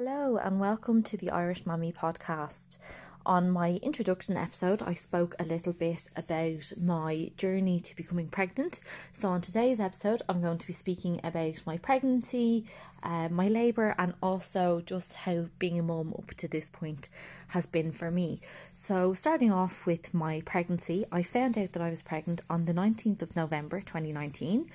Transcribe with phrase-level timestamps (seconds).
[0.00, 2.78] Hello, and welcome to the Irish Mummy podcast.
[3.26, 8.80] On my introduction episode, I spoke a little bit about my journey to becoming pregnant.
[9.12, 12.64] So, on today's episode, I'm going to be speaking about my pregnancy,
[13.02, 17.08] uh, my labour, and also just how being a mum up to this point
[17.48, 18.40] has been for me.
[18.76, 22.72] So, starting off with my pregnancy, I found out that I was pregnant on the
[22.72, 24.70] 19th of November 2019,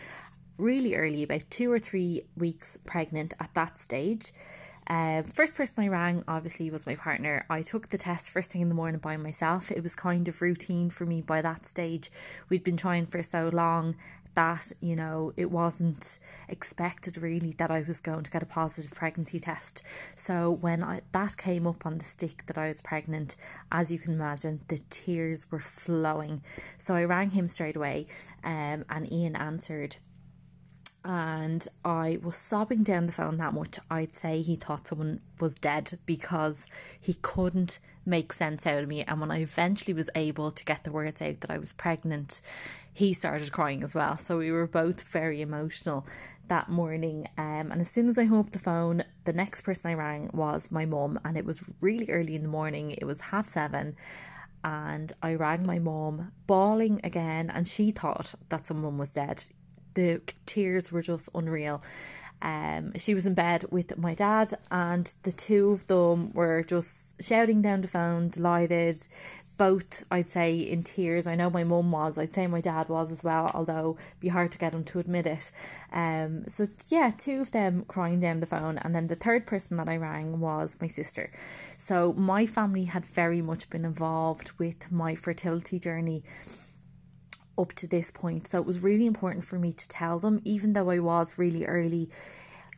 [0.57, 4.33] really early, about two or three weeks pregnant at that stage.
[4.87, 7.45] Um, first person I rang obviously was my partner.
[7.49, 9.71] I took the test first thing in the morning by myself.
[9.71, 12.11] It was kind of routine for me by that stage.
[12.49, 13.95] We'd been trying for so long
[14.35, 16.19] that you know it wasn't
[16.49, 19.83] expected really that I was going to get a positive pregnancy test.
[20.15, 23.35] So when I, that came up on the stick that I was pregnant,
[23.71, 26.41] as you can imagine, the tears were flowing.
[26.77, 28.07] So I rang him straight away,
[28.43, 29.97] um, and Ian answered
[31.05, 33.79] and I was sobbing down the phone that much.
[33.89, 36.67] I'd say he thought someone was dead because
[36.99, 39.03] he couldn't make sense out of me.
[39.03, 42.39] And when I eventually was able to get the words out that I was pregnant,
[42.93, 44.17] he started crying as well.
[44.17, 46.05] So we were both very emotional
[46.47, 47.27] that morning.
[47.37, 50.29] Um, and as soon as I hung up the phone, the next person I rang
[50.33, 52.91] was my mum, and it was really early in the morning.
[52.91, 53.95] It was half seven.
[54.63, 59.43] And I rang my mum, bawling again, and she thought that someone was dead
[59.93, 61.81] the tears were just unreal.
[62.41, 67.21] Um, she was in bed with my dad, and the two of them were just
[67.23, 69.07] shouting down the phone, delighted.
[69.55, 71.27] Both, I'd say, in tears.
[71.27, 72.17] I know my mum was.
[72.17, 74.99] I'd say my dad was as well, although it'd be hard to get him to
[74.99, 75.51] admit it.
[75.93, 79.77] Um, so yeah, two of them crying down the phone, and then the third person
[79.77, 81.31] that I rang was my sister.
[81.77, 86.23] So my family had very much been involved with my fertility journey
[87.57, 88.47] up to this point.
[88.47, 91.65] So it was really important for me to tell them, even though I was really
[91.65, 92.09] early,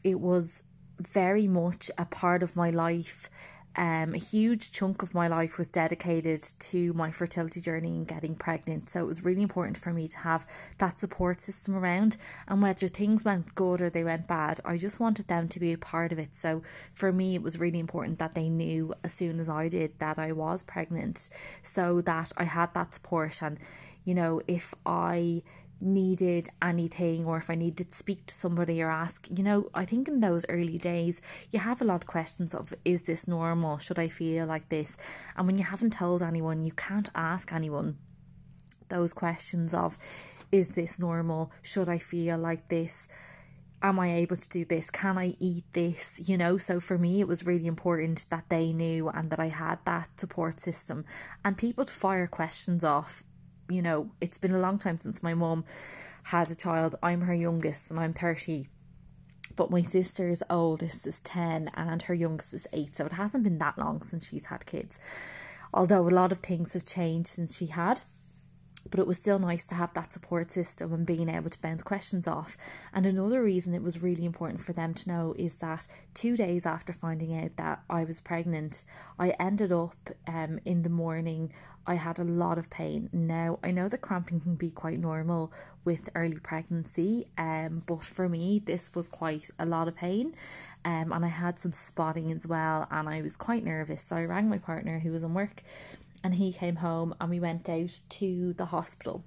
[0.03, 0.63] it was
[0.99, 3.29] very much a part of my life.
[3.77, 8.33] Um, a huge chunk of my life was dedicated to my fertility journey and getting
[8.33, 8.89] pregnant.
[8.89, 10.47] So it was really important for me to have
[10.77, 12.15] that support system around.
[12.47, 15.73] And whether things went good or they went bad, I just wanted them to be
[15.73, 16.37] a part of it.
[16.37, 16.63] So
[16.93, 20.17] for me, it was really important that they knew as soon as I did that
[20.17, 21.29] I was pregnant
[21.61, 23.41] so that I had that support.
[23.41, 23.59] And
[24.05, 25.43] you know, if I
[25.81, 29.85] needed anything or if I needed to speak to somebody or ask, you know, I
[29.85, 31.21] think in those early days
[31.51, 33.77] you have a lot of questions of is this normal?
[33.77, 34.95] Should I feel like this?
[35.35, 37.97] And when you haven't told anyone, you can't ask anyone
[38.89, 39.97] those questions of
[40.51, 41.51] is this normal?
[41.61, 43.07] Should I feel like this?
[43.81, 44.89] Am I able to do this?
[44.89, 46.21] Can I eat this?
[46.27, 49.49] You know, so for me, it was really important that they knew and that I
[49.49, 51.05] had that support system
[51.43, 53.23] and people to fire questions off
[53.69, 55.65] you know, it's been a long time since my mum
[56.23, 56.95] had a child.
[57.03, 58.67] I'm her youngest and I'm 30.
[59.55, 62.95] But my sister's oldest is 10 and her youngest is 8.
[62.95, 64.99] So it hasn't been that long since she's had kids.
[65.73, 68.01] Although a lot of things have changed since she had
[68.89, 71.83] but it was still nice to have that support system and being able to bounce
[71.83, 72.55] questions off.
[72.93, 76.65] And another reason it was really important for them to know is that two days
[76.65, 78.83] after finding out that I was pregnant,
[79.17, 79.95] I ended up
[80.27, 81.51] um, in the morning.
[81.87, 83.09] I had a lot of pain.
[83.13, 85.53] Now, I know that cramping can be quite normal
[85.83, 90.33] with early pregnancy, um, but for me, this was quite a lot of pain.
[90.83, 94.01] Um, and I had some spotting as well, and I was quite nervous.
[94.01, 95.61] So I rang my partner who was in work
[96.25, 99.23] and he came home and we went out to the hospital.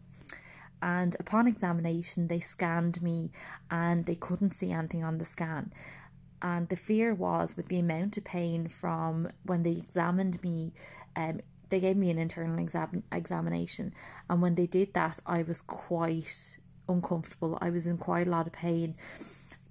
[0.82, 3.30] And upon examination, they scanned me
[3.70, 5.72] and they couldn't see anything on the scan.
[6.42, 10.72] And the fear was with the amount of pain from when they examined me,
[11.14, 13.94] um, they gave me an internal exam- examination.
[14.28, 17.58] And when they did that, I was quite uncomfortable.
[17.60, 18.96] I was in quite a lot of pain.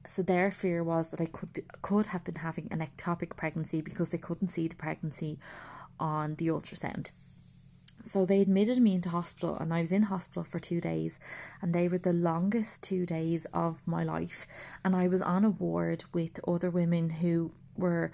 [0.07, 3.81] So their fear was that I could be, could have been having an ectopic pregnancy
[3.81, 5.39] because they couldn't see the pregnancy
[5.99, 7.11] on the ultrasound.
[8.05, 11.19] So they admitted me into hospital, and I was in hospital for two days,
[11.61, 14.47] and they were the longest two days of my life.
[14.85, 18.11] And I was on a ward with other women who were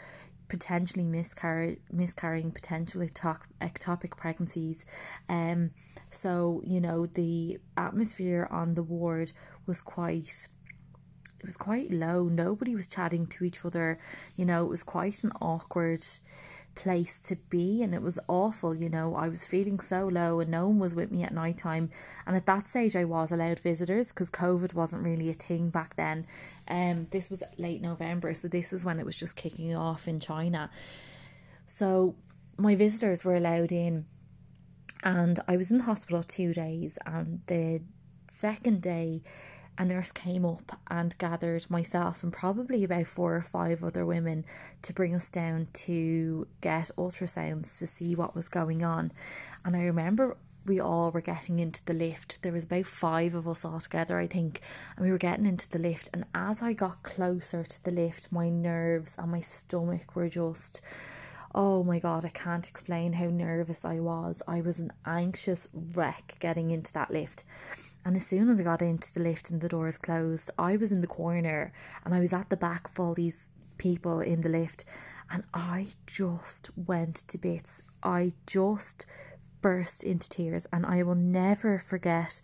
[0.47, 4.85] potentially miscarry- miscarrying potential ectopic pregnancies.
[5.29, 5.71] Um,
[6.09, 9.31] so you know the atmosphere on the ward
[9.65, 10.47] was quite
[11.39, 12.29] it was quite low.
[12.29, 13.99] Nobody was chatting to each other.
[14.37, 16.05] You know, it was quite an awkward
[16.75, 19.15] place to be and it was awful you know.
[19.15, 21.89] I was feeling so low and no one was with me at night time.
[22.25, 25.95] And at that stage I was allowed visitors because COVID wasn't really a thing back
[25.95, 26.25] then.
[26.67, 30.19] Um this was late November so this is when it was just kicking off in
[30.19, 30.69] China.
[31.65, 32.15] So
[32.57, 34.05] my visitors were allowed in
[35.03, 37.81] and I was in the hospital two days and the
[38.29, 39.21] second day
[39.77, 44.45] a nurse came up and gathered myself and probably about four or five other women
[44.83, 49.11] to bring us down to get ultrasounds to see what was going on.
[49.65, 52.41] And I remember we all were getting into the lift.
[52.41, 54.61] There was about five of us all together, I think,
[54.95, 56.09] and we were getting into the lift.
[56.13, 60.81] And as I got closer to the lift, my nerves and my stomach were just
[61.55, 64.41] oh my god, I can't explain how nervous I was.
[64.47, 67.43] I was an anxious wreck getting into that lift.
[68.05, 70.91] And as soon as I got into the lift and the doors closed, I was
[70.91, 71.71] in the corner
[72.03, 74.85] and I was at the back of all these people in the lift
[75.31, 77.81] and I just went to bits.
[78.03, 79.05] I just
[79.61, 82.41] burst into tears, and I will never forget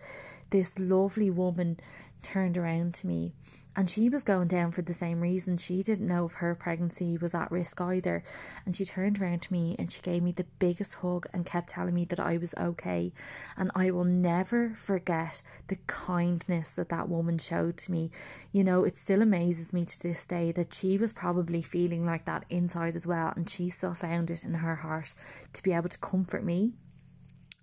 [0.50, 1.78] this lovely woman
[2.24, 3.34] turned around to me
[3.76, 5.58] and she was going down for the same reason.
[5.58, 8.24] She didn't know if her pregnancy was at risk either.
[8.66, 11.70] And she turned around to me and she gave me the biggest hug and kept
[11.70, 13.14] telling me that I was okay.
[13.56, 18.12] And I will never forget the kindness that that woman showed to me.
[18.52, 22.26] You know, it still amazes me to this day that she was probably feeling like
[22.26, 23.34] that inside as well.
[23.36, 25.14] And she still found it in her heart
[25.54, 26.74] to be able to comfort me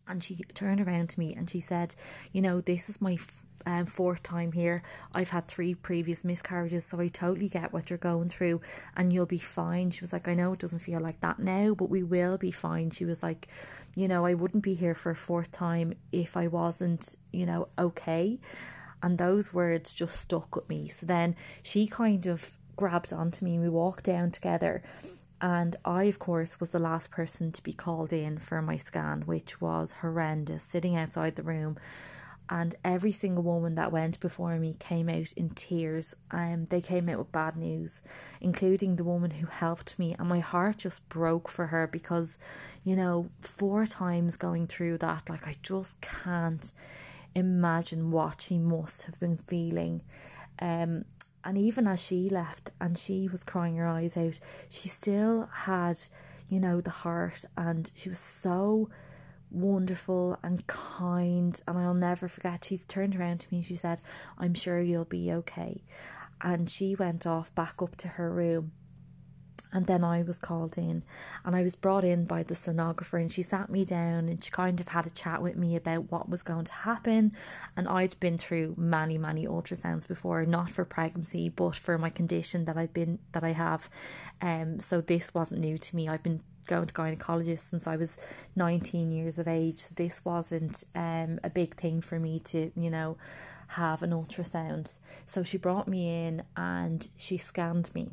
[0.09, 1.97] and she turned around to me and she said,
[2.33, 3.19] You know, this is my
[3.67, 4.83] um, fourth time here.
[5.13, 8.61] I've had three previous miscarriages, so I totally get what you're going through
[8.97, 9.91] and you'll be fine.
[9.91, 12.53] She was like, I know it doesn't feel like that now, but we will be
[12.53, 12.91] fine.
[12.91, 13.49] She was like,
[13.95, 17.69] You know, I wouldn't be here for a fourth time if I wasn't, you know,
[17.79, 18.39] okay.
[19.03, 20.89] And those words just stuck with me.
[20.89, 24.83] So then she kind of grabbed onto me and we walked down together
[25.41, 29.23] and I, of course, was the last person to be called in for my scan,
[29.23, 31.77] which was horrendous, sitting outside the room.
[32.49, 36.15] And every single woman that went before me came out in tears.
[36.31, 38.03] Um, they came out with bad news,
[38.41, 40.15] including the woman who helped me.
[40.19, 42.39] And my heart just broke for her because,
[42.85, 46.71] you know, four times going through that, like, I just can't
[47.35, 50.03] imagine what she must have been feeling.
[50.61, 51.05] Um,
[51.45, 54.39] and even as she left and she was crying her eyes out,
[54.69, 56.01] she still had,
[56.49, 58.89] you know, the heart and she was so
[59.51, 61.61] wonderful and kind.
[61.67, 64.01] And I'll never forget, she's turned around to me and she said,
[64.39, 65.83] I'm sure you'll be okay.
[66.41, 68.73] And she went off back up to her room
[69.77, 71.03] and then I was called in
[71.45, 74.51] and I was brought in by the sonographer and she sat me down and she
[74.51, 77.33] kind of had a chat with me about what was going to happen.
[77.77, 82.65] And I'd been through many, many ultrasounds before, not for pregnancy, but for my condition
[82.65, 83.91] that I've been that I have.
[84.41, 86.09] Um so this wasn't new to me.
[86.09, 88.19] I've been going to gynecologists since I was
[88.57, 89.81] 19 years of age.
[89.81, 93.17] So this wasn't um a big thing for me to, you know,
[93.69, 94.99] have an ultrasound.
[95.27, 98.11] So she brought me in and she scanned me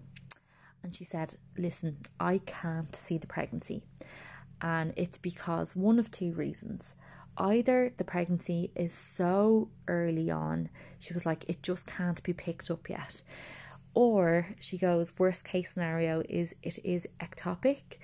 [0.83, 3.83] and she said, Listen, I can't see the pregnancy.
[4.61, 6.95] And it's because one of two reasons.
[7.37, 10.69] Either the pregnancy is so early on,
[10.99, 13.23] she was like, it just can't be picked up yet.
[13.95, 17.97] Or she goes, worst case scenario is it is ectopic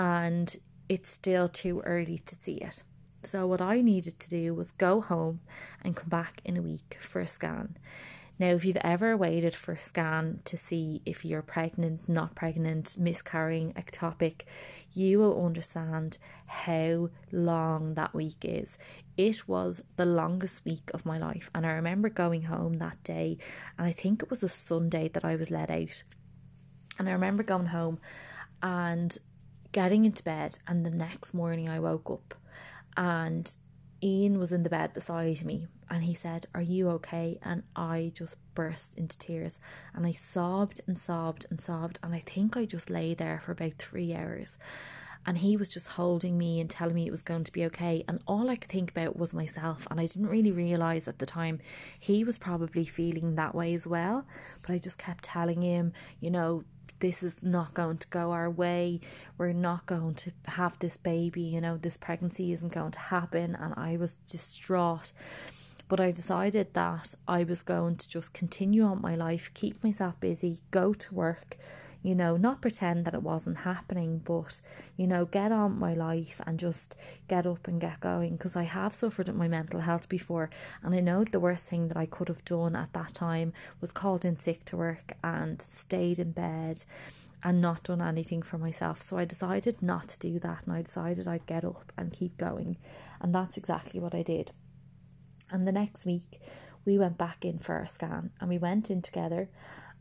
[0.00, 0.56] and
[0.88, 2.82] it's still too early to see it.
[3.22, 5.40] So, what I needed to do was go home
[5.84, 7.76] and come back in a week for a scan.
[8.38, 12.96] Now, if you've ever waited for a scan to see if you're pregnant, not pregnant,
[12.96, 14.44] miscarrying, ectopic,
[14.94, 16.16] you will understand
[16.46, 18.78] how long that week is.
[19.18, 23.36] It was the longest week of my life, and I remember going home that day,
[23.76, 26.02] and I think it was a Sunday that I was let out.
[26.98, 27.98] And I remember going home
[28.62, 29.18] and
[29.72, 32.34] getting into bed, and the next morning I woke up
[32.96, 33.50] and
[34.02, 37.38] Ian was in the bed beside me and he said, Are you okay?
[37.42, 39.60] And I just burst into tears
[39.94, 41.98] and I sobbed and sobbed and sobbed.
[42.02, 44.58] And I think I just lay there for about three hours.
[45.26, 48.04] And he was just holding me and telling me it was going to be okay.
[48.08, 49.86] And all I could think about was myself.
[49.90, 51.60] And I didn't really realize at the time
[51.98, 54.24] he was probably feeling that way as well.
[54.62, 56.64] But I just kept telling him, you know,
[57.00, 59.00] this is not going to go our way.
[59.36, 63.56] We're not going to have this baby, you know, this pregnancy isn't going to happen.
[63.56, 65.12] And I was distraught.
[65.88, 70.20] But I decided that I was going to just continue on my life, keep myself
[70.20, 71.56] busy, go to work,
[72.02, 74.60] you know, not pretend that it wasn't happening, but,
[74.96, 76.96] you know, get on my life and just
[77.28, 78.36] get up and get going.
[78.36, 80.50] Because I have suffered with my mental health before,
[80.82, 83.92] and I know the worst thing that I could have done at that time was
[83.92, 86.84] called in sick to work and stayed in bed
[87.42, 89.02] and not done anything for myself.
[89.02, 92.36] So I decided not to do that, and I decided I'd get up and keep
[92.36, 92.76] going.
[93.20, 94.52] And that's exactly what I did.
[95.50, 96.40] And the next week,
[96.84, 99.50] we went back in for a scan and we went in together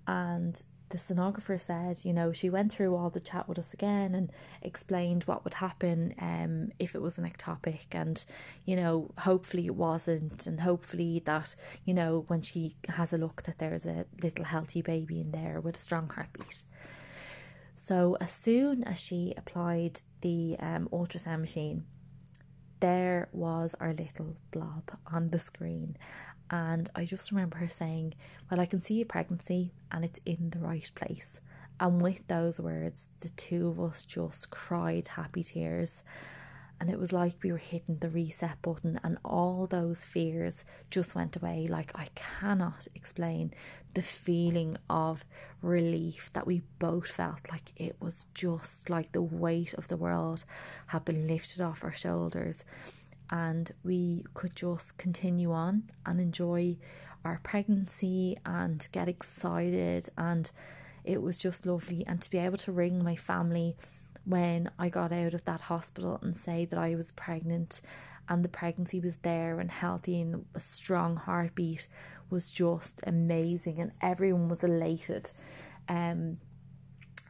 [0.08, 4.16] and the sonographer said, you know, she went through all the chat with us again
[4.16, 4.32] and
[4.62, 8.26] explained what would happen um, if it was an ectopic, and
[8.66, 11.56] you know, hopefully it wasn't, and hopefully that
[11.86, 15.60] you know when she has a look that there's a little healthy baby in there
[15.60, 16.64] with a strong heartbeat.
[17.76, 21.86] So as soon as she applied the um, ultrasound machine,
[22.80, 25.98] there was our little blob on the screen,
[26.50, 28.16] and I just remember her saying,
[28.50, 31.40] Well, I can see your pregnancy and it's in the right place.
[31.80, 36.04] And with those words, the two of us just cried happy tears.
[36.82, 41.14] And it was like we were hitting the reset button, and all those fears just
[41.14, 41.68] went away.
[41.70, 43.54] Like, I cannot explain
[43.96, 45.26] the feeling of
[45.62, 47.40] relief that we both felt.
[47.52, 50.46] Like, it was just like the weight of the world
[50.88, 52.64] had been lifted off our shoulders
[53.32, 56.78] and we could just continue on and enjoy
[57.24, 60.10] our pregnancy and get excited.
[60.18, 60.50] And
[61.04, 62.06] it was just lovely.
[62.08, 63.76] And to be able to ring my family
[64.26, 67.82] when I got out of that hospital and say that I was pregnant
[68.28, 71.88] and the pregnancy was there and healthy and a strong heartbeat
[72.30, 73.80] was just amazing.
[73.80, 75.32] And everyone was elated.
[75.88, 76.38] Um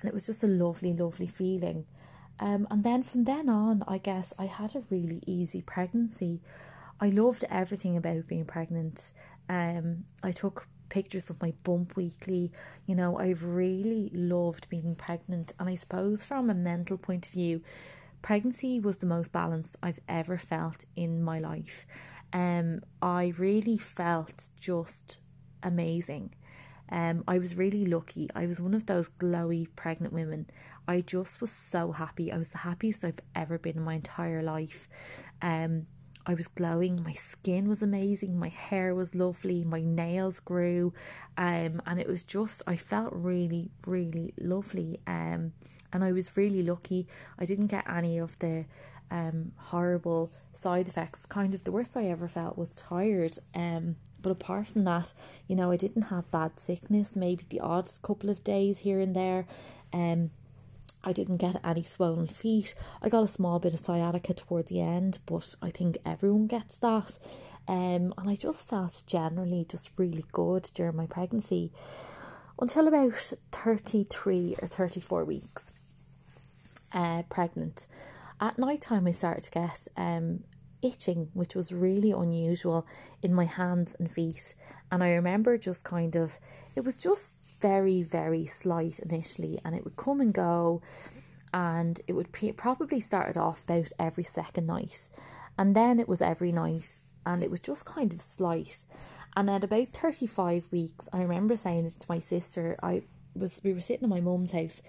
[0.01, 1.85] and it was just a lovely lovely feeling
[2.39, 6.41] um, and then from then on, I guess I had a really easy pregnancy.
[6.99, 9.11] I loved everything about being pregnant.
[9.49, 12.51] Um, I took pictures of my bump weekly.
[12.85, 15.53] You know, I've really loved being pregnant.
[15.59, 17.61] And I suppose from a mental point of view,
[18.21, 21.85] pregnancy was the most balanced I've ever felt in my life.
[22.31, 25.19] Um, I really felt just
[25.63, 26.33] amazing.
[26.91, 28.29] Um, I was really lucky.
[28.35, 30.47] I was one of those glowy pregnant women.
[30.89, 32.31] I just was so happy.
[32.31, 34.89] I was the happiest I've ever been in my entire life.
[35.39, 35.85] Um,
[36.25, 37.03] I was glowing.
[37.03, 38.39] My skin was amazing.
[38.39, 39.63] My hair was lovely.
[39.63, 40.91] My nails grew,
[41.37, 44.99] um, and it was just I felt really, really lovely.
[45.05, 45.53] Um,
[45.93, 47.07] and I was really lucky.
[47.37, 48.65] I didn't get any of the
[49.11, 51.27] um horrible side effects.
[51.27, 53.37] Kind of the worst I ever felt was tired.
[53.53, 55.13] Um, but apart from that,
[55.47, 57.15] you know, I didn't have bad sickness.
[57.15, 59.45] Maybe the odd couple of days here and there.
[59.93, 60.31] Um,
[61.03, 62.75] I didn't get any swollen feet.
[63.01, 66.77] I got a small bit of sciatica toward the end, but I think everyone gets
[66.79, 67.17] that.
[67.67, 71.71] Um, and I just felt generally just really good during my pregnancy
[72.59, 75.71] until about 33 or 34 weeks
[76.93, 77.87] uh, pregnant.
[78.41, 80.43] At night time, I started to get um,
[80.81, 82.87] itching, which was really unusual
[83.21, 84.55] in my hands and feet.
[84.91, 86.39] And I remember just kind of,
[86.75, 90.81] it was just very, very slight initially, and it would come and go,
[91.53, 95.09] and it would pre- probably started off about every second night,
[95.57, 98.83] and then it was every night, and it was just kind of slight.
[99.35, 103.03] And at about 35 weeks, I remember saying it to my sister, I
[103.35, 104.81] was we were sitting in my mum's house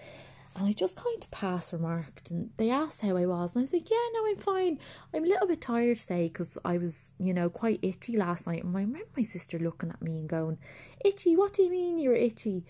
[0.55, 3.63] and I just kind of pass remarked, and they asked how I was, and I
[3.63, 4.79] was like, "Yeah, no, I'm fine.
[5.13, 8.63] I'm a little bit tired today because I was, you know, quite itchy last night."
[8.63, 10.57] And I remember my sister looking at me and going,
[11.05, 11.35] "Itchy?
[11.35, 12.65] What do you mean you're itchy?"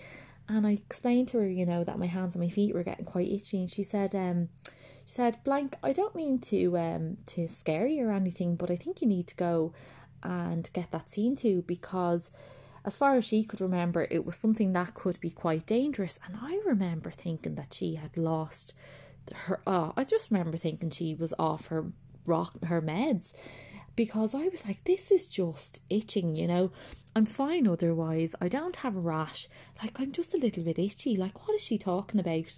[0.47, 3.05] And I explained to her, you know, that my hands and my feet were getting
[3.05, 4.49] quite itchy, and she said, um,
[5.05, 8.75] she said, "Blank, I don't mean to, um, to scare you or anything, but I
[8.75, 9.73] think you need to go
[10.23, 12.31] and get that seen to because."
[12.85, 16.19] As far as she could remember, it was something that could be quite dangerous.
[16.25, 18.73] And I remember thinking that she had lost
[19.33, 19.61] her.
[19.67, 21.91] Oh, I just remember thinking she was off her
[22.25, 23.33] rock her meds
[23.95, 26.71] because I was like, this is just itching, you know.
[27.15, 28.35] I'm fine otherwise.
[28.39, 29.47] I don't have a rash.
[29.81, 31.17] Like, I'm just a little bit itchy.
[31.17, 32.57] Like, what is she talking about?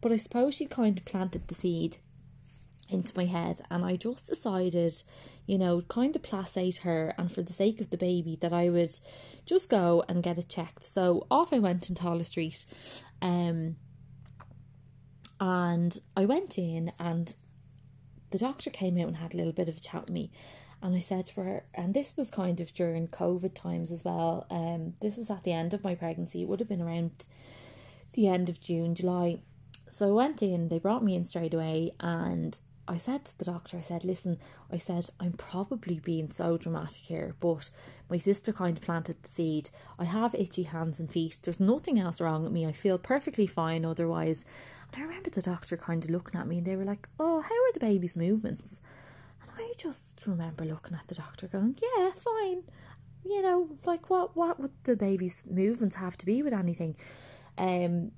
[0.00, 1.98] But I suppose she kind of planted the seed
[2.88, 4.94] into my head, and I just decided
[5.50, 8.68] you know, kind of placate her and for the sake of the baby that I
[8.68, 8.94] would
[9.44, 10.84] just go and get it checked.
[10.84, 12.64] So off I went in Taller Street.
[13.20, 13.74] Um
[15.40, 17.34] and I went in and
[18.30, 20.30] the doctor came out and had a little bit of a chat with me.
[20.80, 24.46] And I said to her, and this was kind of during COVID times as well.
[24.50, 26.42] Um, this is at the end of my pregnancy.
[26.42, 27.26] It would have been around
[28.12, 29.40] the end of June, July.
[29.90, 33.44] So I went in, they brought me in straight away, and I said to the
[33.44, 34.38] doctor, I said, listen,
[34.70, 37.70] I said, I'm probably being so dramatic here, but
[38.10, 39.70] my sister kind of planted the seed.
[39.98, 41.38] I have itchy hands and feet.
[41.42, 42.66] There's nothing else wrong with me.
[42.66, 44.44] I feel perfectly fine otherwise.
[44.92, 47.40] And I remember the doctor kind of looking at me and they were like, oh,
[47.40, 48.80] how are the baby's movements?
[49.42, 52.64] And I just remember looking at the doctor going, yeah, fine.
[53.24, 56.96] You know, like what, what would the baby's movements have to be with anything?
[57.56, 58.12] Um,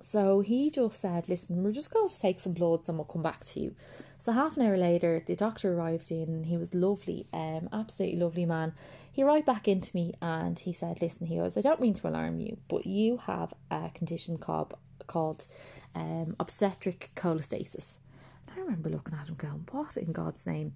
[0.00, 3.22] so he just said, Listen, we're just going to take some bloods and we'll come
[3.22, 3.74] back to you.
[4.18, 6.44] So half an hour later, the doctor arrived in.
[6.44, 8.72] He was lovely, um, absolutely lovely man.
[9.10, 12.08] He arrived back into me and he said, "Listen," he goes, "I don't mean to
[12.08, 14.74] alarm you, but you have a condition called
[15.06, 15.46] called
[15.94, 17.98] um, obstetric cholestasis."
[18.46, 20.74] And I remember looking at him, going, "What in God's name?"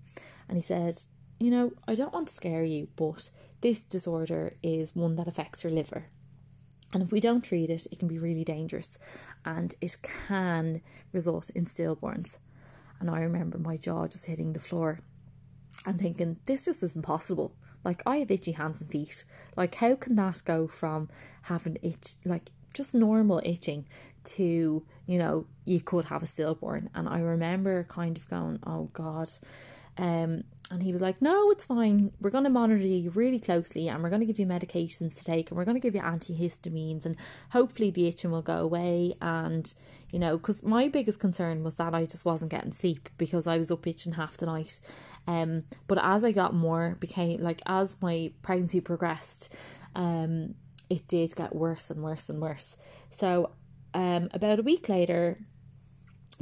[0.49, 0.99] And he said,
[1.39, 5.63] "You know, I don't want to scare you, but this disorder is one that affects
[5.63, 6.07] your liver."
[6.93, 8.99] And if we don't treat it, it can be really dangerous
[9.45, 10.83] and it can
[11.13, 12.39] result in stillborns.
[13.01, 15.01] And I remember my jaw just hitting the floor
[15.87, 17.57] and thinking, this just isn't possible.
[17.85, 19.25] Like, I have itchy hands and feet.
[19.57, 21.09] Like, how can that go from
[21.43, 23.87] having itch, like just normal itching,
[24.25, 26.91] to, you know, you could have a stillborn?
[26.95, 29.31] And I remember kind of going, oh God.
[29.99, 32.13] Um, and he was like, No, it's fine.
[32.21, 35.25] We're going to monitor you really closely and we're going to give you medications to
[35.25, 37.15] take and we're going to give you antihistamines and
[37.51, 39.15] hopefully the itching will go away.
[39.21, 39.73] And,
[40.11, 43.59] you know, because my biggest concern was that I just wasn't getting sleep because I
[43.59, 44.81] was up itching half the night.
[45.27, 49.55] Um, but as I got more, became like, as my pregnancy progressed,
[49.95, 50.55] um,
[50.89, 52.79] it did get worse and worse and worse.
[53.11, 53.51] So,
[53.93, 55.39] um, about a week later,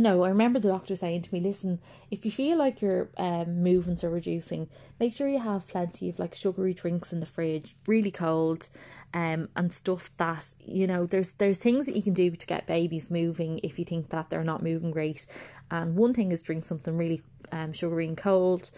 [0.00, 1.78] no, I remember the doctor saying to me, listen,
[2.11, 6.19] if you feel like your um, movements are reducing, make sure you have plenty of
[6.19, 8.69] like sugary drinks in the fridge, really cold,
[9.12, 12.66] um, and stuff that, you know, there's there's things that you can do to get
[12.66, 15.26] babies moving if you think that they're not moving great.
[15.71, 18.71] And one thing is drink something really um, sugary and cold,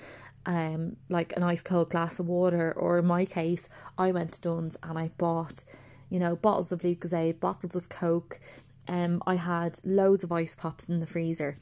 [0.44, 4.40] um, like an ice cold glass of water, or in my case, I went to
[4.40, 5.64] Dunnes and I bought,
[6.10, 8.40] you know, bottles of Lucozade, bottles of Coke,
[8.88, 11.56] um, I had loads of ice pops in the freezer,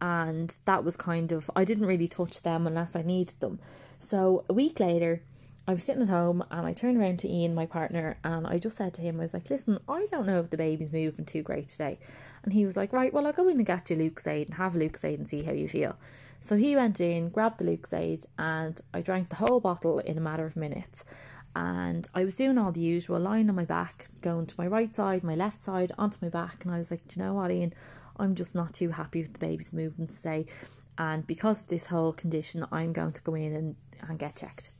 [0.00, 3.58] and that was kind of I didn't really touch them unless I needed them.
[3.98, 5.22] So a week later,
[5.66, 8.58] I was sitting at home and I turned around to Ian, my partner, and I
[8.58, 11.24] just said to him, I was like, "Listen, I don't know if the baby's moving
[11.24, 11.98] too great today,"
[12.42, 14.74] and he was like, "Right, well, I'll go in and get you Lucozade and have
[14.74, 15.96] a Lucozade and see how you feel."
[16.40, 20.20] So he went in, grabbed the Lucozade, and I drank the whole bottle in a
[20.20, 21.04] matter of minutes
[21.54, 24.94] and I was doing all the usual, lying on my back, going to my right
[24.94, 27.50] side, my left side, onto my back, and I was like, Do you know what,
[27.50, 27.74] Ian,
[28.16, 30.46] I'm just not too happy with the baby's movements today,
[30.96, 33.76] and because of this whole condition, I'm going to go in and,
[34.08, 34.72] and get checked.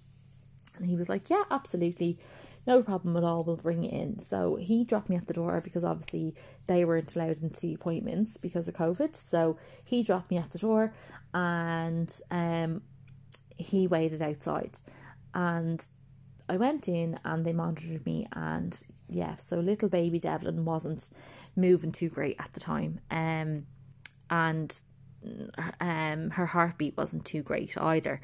[0.76, 2.18] And he was like, yeah, absolutely,
[2.66, 4.18] no problem at all, we'll bring it in.
[4.20, 6.34] So he dropped me at the door because obviously
[6.66, 9.16] they weren't allowed into the appointments because of COVID.
[9.16, 10.92] So he dropped me at the door,
[11.34, 12.82] and um,
[13.56, 14.78] he waited outside
[15.34, 15.86] and
[16.48, 21.10] I went in and they monitored me, and yeah, so little baby Devlin wasn't
[21.56, 23.66] moving too great at the time, um,
[24.30, 24.82] and
[25.80, 28.20] um, her heartbeat wasn't too great either.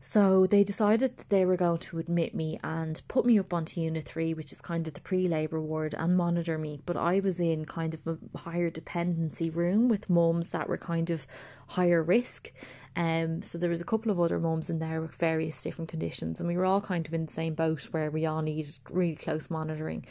[0.00, 3.80] So they decided that they were going to admit me and put me up onto
[3.80, 6.80] Unit 3, which is kind of the pre labour ward, and monitor me.
[6.86, 11.10] But I was in kind of a higher dependency room with mums that were kind
[11.10, 11.26] of
[11.68, 12.52] higher risk.
[12.94, 16.40] Um, so there was a couple of other mums in there with various different conditions,
[16.40, 19.16] and we were all kind of in the same boat where we all needed really
[19.16, 20.06] close monitoring.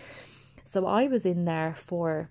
[0.65, 2.29] So I was in there for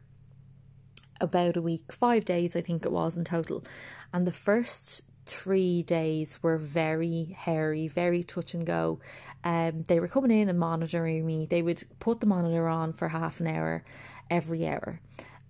[1.21, 3.65] about a week, five days, I think it was in total.
[4.13, 9.01] And the first three days were very hairy, very touch and go.
[9.43, 11.47] Um, they were coming in and monitoring me.
[11.47, 13.85] They would put the monitor on for half an hour
[14.31, 15.01] every hour.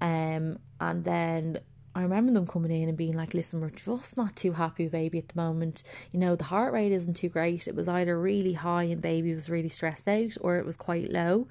[0.01, 1.59] Um, and then
[1.95, 4.93] I remember them coming in and being like, listen, we're just not too happy with
[4.93, 5.85] baby at the moment.
[6.13, 7.69] You know, the heart rate isn't too great.
[7.69, 11.13] It was either really high and baby was really stressed out or it was quite
[11.13, 11.47] low.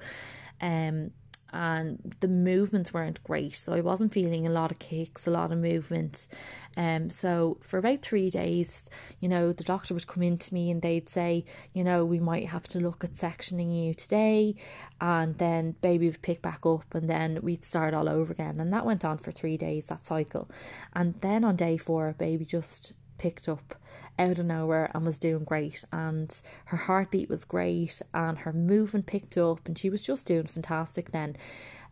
[0.60, 1.12] Um,
[1.54, 3.56] and the movements weren't great.
[3.56, 6.28] So I wasn't feeling a lot of kicks, a lot of movement.
[6.76, 8.84] Um, so for about three days,
[9.20, 12.20] you know, the doctor would come in to me and they'd say, you know, we
[12.20, 14.56] might have to look at sectioning you today,
[15.00, 18.60] and then baby would pick back up, and then we'd start all over again.
[18.60, 20.50] And that went on for three days, that cycle.
[20.94, 23.76] And then on day four, baby just picked up
[24.20, 25.84] out of nowhere and was doing great.
[25.92, 30.48] And her heartbeat was great and her movement picked up and she was just doing
[30.48, 31.36] fantastic then.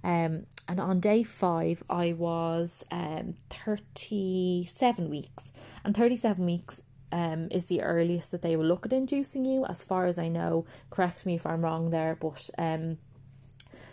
[0.03, 5.51] Um and on day five I was um 37 weeks.
[5.83, 6.81] And 37 weeks
[7.11, 9.65] um is the earliest that they will look at inducing you.
[9.65, 12.97] As far as I know correct me if I'm wrong there but um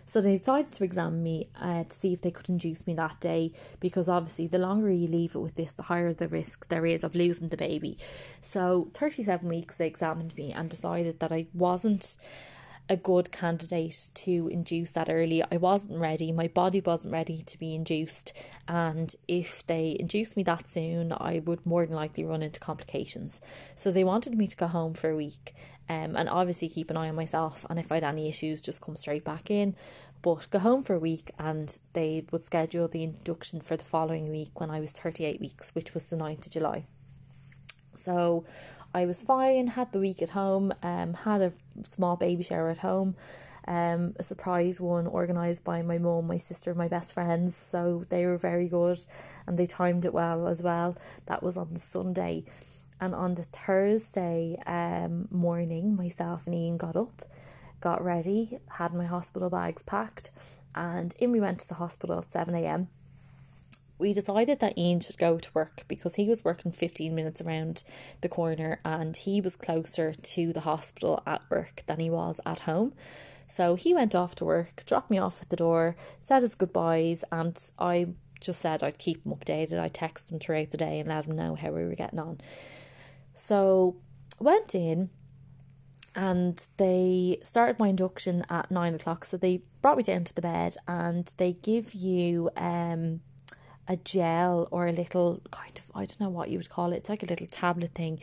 [0.08, 3.20] so they decided to examine me uh, to see if they could induce me that
[3.20, 6.86] day because obviously the longer you leave it with this, the higher the risk there
[6.86, 7.98] is of losing the baby.
[8.40, 12.16] So 37 weeks they examined me and decided that I wasn't
[12.88, 15.42] a good candidate to induce that early.
[15.50, 18.32] I wasn't ready, my body wasn't ready to be induced,
[18.66, 23.40] and if they induced me that soon, I would more than likely run into complications.
[23.74, 25.54] So they wanted me to go home for a week
[25.88, 28.80] um, and obviously keep an eye on myself, and if I had any issues, just
[28.80, 29.74] come straight back in.
[30.20, 34.30] But go home for a week, and they would schedule the induction for the following
[34.30, 36.86] week when I was 38 weeks, which was the 9th of July.
[37.94, 38.44] So
[38.98, 41.52] I was fine, had the week at home, um, had a
[41.84, 43.14] small baby shower at home,
[43.68, 47.54] um, a surprise one organised by my mum, my sister, my best friends.
[47.54, 48.98] So they were very good
[49.46, 50.96] and they timed it well as well.
[51.26, 52.42] That was on the Sunday.
[53.00, 57.22] And on the Thursday um, morning, myself and Ian got up,
[57.80, 60.32] got ready, had my hospital bags packed,
[60.74, 62.88] and in we went to the hospital at 7 a.m
[63.98, 67.82] we decided that Ian should go to work because he was working 15 minutes around
[68.20, 72.60] the corner and he was closer to the hospital at work than he was at
[72.60, 72.92] home.
[73.48, 77.24] So he went off to work, dropped me off at the door, said his goodbyes,
[77.32, 78.08] and I
[78.40, 79.80] just said I'd keep him updated.
[79.80, 82.40] I texted him throughout the day and let him know how we were getting on.
[83.34, 83.96] So
[84.38, 85.10] went in
[86.14, 89.24] and they started my induction at nine o'clock.
[89.24, 93.20] So they brought me down to the bed and they give you um
[93.88, 96.98] a gel or a little kind of I don't know what you would call it.
[96.98, 98.20] It's like a little tablet thing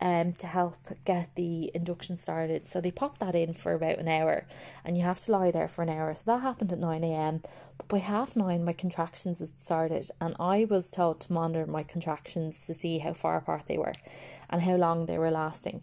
[0.00, 2.68] um to help get the induction started.
[2.68, 4.46] So they pop that in for about an hour
[4.84, 6.14] and you have to lie there for an hour.
[6.14, 7.42] So that happened at 9 a.m.
[7.76, 11.82] But by half nine my contractions had started and I was told to monitor my
[11.82, 13.94] contractions to see how far apart they were
[14.48, 15.82] and how long they were lasting.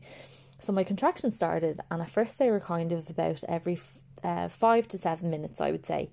[0.59, 3.77] So my contractions started and at first they were kind of about every
[4.23, 6.07] uh, five to seven minutes I would say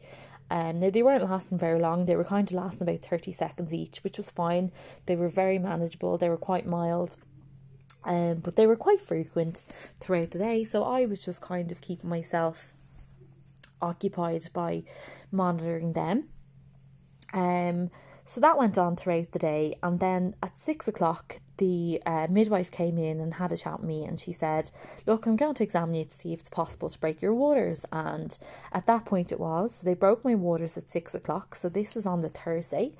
[0.53, 2.05] um, now they weren't lasting very long.
[2.05, 4.71] They were kind of lasting about thirty seconds each, which was fine.
[5.07, 6.19] They were very manageable.
[6.19, 7.17] They were quite mild.
[8.05, 9.67] Um, but they were quite frequent
[10.01, 10.65] throughout the day.
[10.65, 12.75] So I was just kind of keeping myself
[13.81, 14.83] occupied by
[15.31, 16.29] monitoring them.
[17.33, 17.91] Um,
[18.25, 22.72] so that went on throughout the day, and then at six o'clock, the uh, midwife
[22.72, 24.72] came in and had a chat with me, and she said,
[25.07, 27.87] "Look, I'm going to examine you to see if it's possible to break your waters."
[27.92, 28.37] And
[28.72, 29.81] at that point, it was.
[29.81, 31.55] They broke my waters at six o'clock.
[31.55, 32.90] So this is on the Thursday,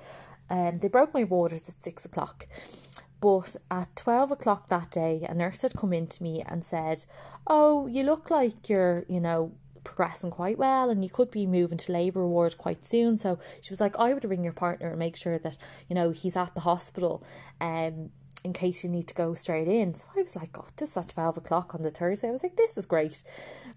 [0.49, 2.47] and um, they broke my waters at six o'clock.
[3.19, 7.05] But at 12 o'clock that day, a nurse had come in to me and said,
[7.47, 11.77] Oh, you look like you're, you know, progressing quite well and you could be moving
[11.77, 13.17] to labour ward quite soon.
[13.17, 16.11] So she was like, I would ring your partner and make sure that, you know,
[16.11, 17.23] he's at the hospital
[17.61, 18.09] um
[18.43, 19.93] in case you need to go straight in.
[19.93, 22.27] So I was like, oh, this is at 12 o'clock on the Thursday.
[22.27, 23.23] I was like, this is great.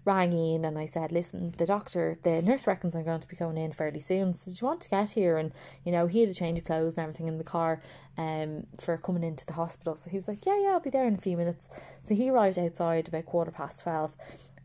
[0.03, 3.37] Rang in and I said, listen, the doctor, the nurse reckons I'm going to be
[3.37, 4.33] going in fairly soon.
[4.33, 5.37] So do you want to get here?
[5.37, 5.53] And,
[5.85, 7.81] you know, he had a change of clothes and everything in the car
[8.17, 9.95] um, for coming into the hospital.
[9.95, 11.69] So he was like, yeah, yeah, I'll be there in a few minutes.
[12.05, 14.15] So he arrived outside about quarter past 12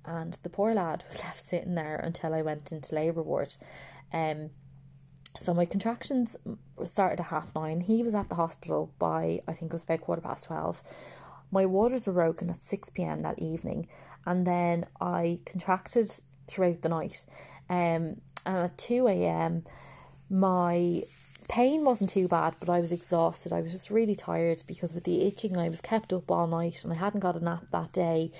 [0.04, 3.54] and the poor lad was left sitting there until I went into labour ward.
[4.12, 4.50] Um,
[5.36, 6.36] so my contractions
[6.88, 7.80] started at half nine.
[7.80, 10.82] He was at the hospital by I think it was about quarter past twelve.
[11.50, 13.88] My waters were broken at six pm that evening,
[14.24, 16.10] and then I contracted
[16.48, 17.26] throughout the night.
[17.68, 19.64] Um, and at two am,
[20.30, 21.02] my
[21.48, 23.52] pain wasn't too bad, but I was exhausted.
[23.52, 26.82] I was just really tired because with the itching, I was kept up all night
[26.82, 28.32] and I hadn't got a nap that day,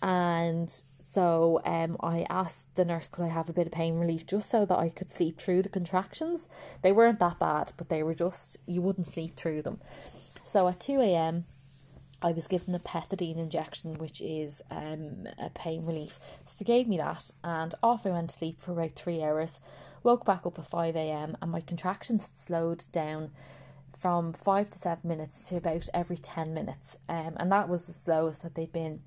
[0.00, 0.72] and
[1.12, 4.48] so um, I asked the nurse, could I have a bit of pain relief just
[4.48, 6.48] so that I could sleep through the contractions?
[6.80, 9.78] They weren't that bad, but they were just, you wouldn't sleep through them.
[10.42, 11.44] So at 2 a.m.,
[12.22, 16.18] I was given a pethidine injection, which is um, a pain relief.
[16.46, 19.60] So they gave me that, and off I went to sleep for about three hours.
[20.02, 23.32] Woke back up at 5 a.m., and my contractions had slowed down
[23.94, 26.96] from five to seven minutes to about every 10 minutes.
[27.06, 29.02] Um, and that was the slowest that they'd been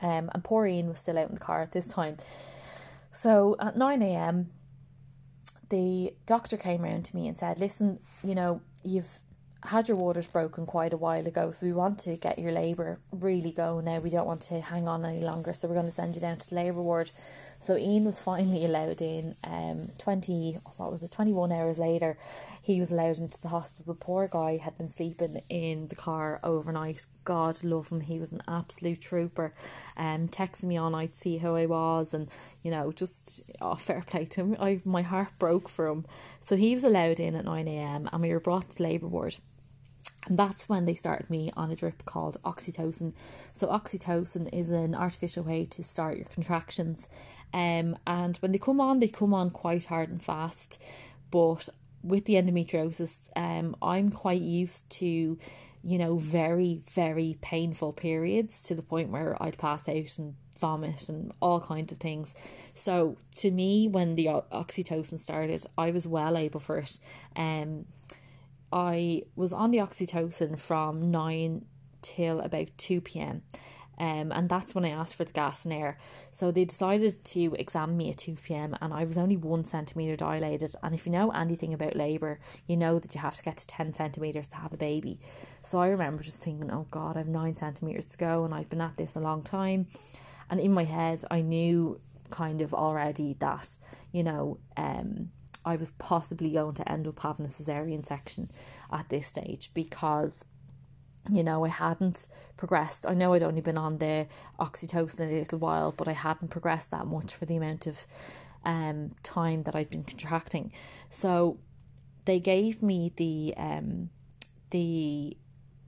[0.00, 2.18] um, and poor Ian was still out in the car at this time.
[3.12, 4.50] So at 9 a.m.,
[5.68, 9.20] the doctor came around to me and said, Listen, you know, you've
[9.64, 12.98] had your waters broken quite a while ago, so we want to get your labour
[13.12, 13.98] really going now.
[13.98, 16.38] We don't want to hang on any longer, so we're going to send you down
[16.38, 17.10] to the labour ward.
[17.62, 19.36] So Ian was finally allowed in.
[19.44, 21.12] Um, twenty what was it?
[21.12, 22.18] Twenty one hours later,
[22.62, 23.92] he was allowed into the hospital.
[23.92, 27.06] The poor guy had been sleeping in the car overnight.
[27.24, 28.00] God love him.
[28.00, 29.52] He was an absolute trooper.
[29.96, 32.30] Um, texting me all night, see how I was, and
[32.62, 34.56] you know, just oh, fair play to him.
[34.58, 36.06] I my heart broke for him.
[36.40, 38.08] So he was allowed in at nine a.m.
[38.10, 39.36] and we were brought to labour ward.
[40.26, 43.14] And that's when they started me on a drip called oxytocin.
[43.54, 47.08] So, oxytocin is an artificial way to start your contractions.
[47.52, 50.80] Um, and when they come on, they come on quite hard and fast.
[51.30, 51.68] But
[52.02, 55.38] with the endometriosis, um, I'm quite used to,
[55.82, 61.08] you know, very, very painful periods to the point where I'd pass out and vomit
[61.08, 62.34] and all kinds of things.
[62.74, 66.98] So to me, when the oxytocin started, I was well able for it.
[67.34, 67.86] Um,
[68.72, 71.64] I was on the oxytocin from nine
[72.02, 73.42] till about two p.m.
[74.00, 75.98] Um, and that's when I asked for the gas and air.
[76.32, 80.16] So they decided to examine me at 2 pm, and I was only one centimetre
[80.16, 80.74] dilated.
[80.82, 83.66] And if you know anything about labour, you know that you have to get to
[83.66, 85.20] 10 centimetres to have a baby.
[85.62, 88.70] So I remember just thinking, oh God, I have nine centimetres to go, and I've
[88.70, 89.86] been at this a long time.
[90.48, 93.76] And in my head, I knew kind of already that,
[94.12, 95.28] you know, um,
[95.62, 98.50] I was possibly going to end up having a cesarean section
[98.90, 100.46] at this stage because
[101.28, 103.06] you know, I hadn't progressed.
[103.06, 104.26] I know I'd only been on the
[104.58, 108.06] oxytocin a little while, but I hadn't progressed that much for the amount of
[108.64, 110.72] um, time that I'd been contracting.
[111.10, 111.58] So
[112.24, 114.10] they gave me the um,
[114.70, 115.36] the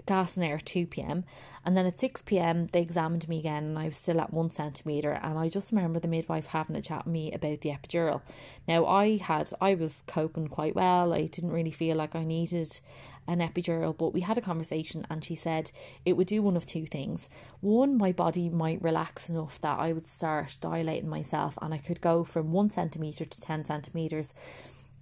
[0.06, 1.24] gas and air at 2 p.m.
[1.64, 4.50] And then at 6 p.m., they examined me again, and I was still at one
[4.50, 5.12] centimetre.
[5.12, 8.22] And I just remember the midwife having a chat with me about the epidural.
[8.66, 11.12] Now, I had, I was coping quite well.
[11.12, 12.80] I didn't really feel like I needed
[13.26, 15.70] an epidural, but we had a conversation and she said
[16.04, 17.28] it would do one of two things.
[17.60, 22.00] One, my body might relax enough that I would start dilating myself and I could
[22.00, 24.34] go from one centimetre to 10 centimetres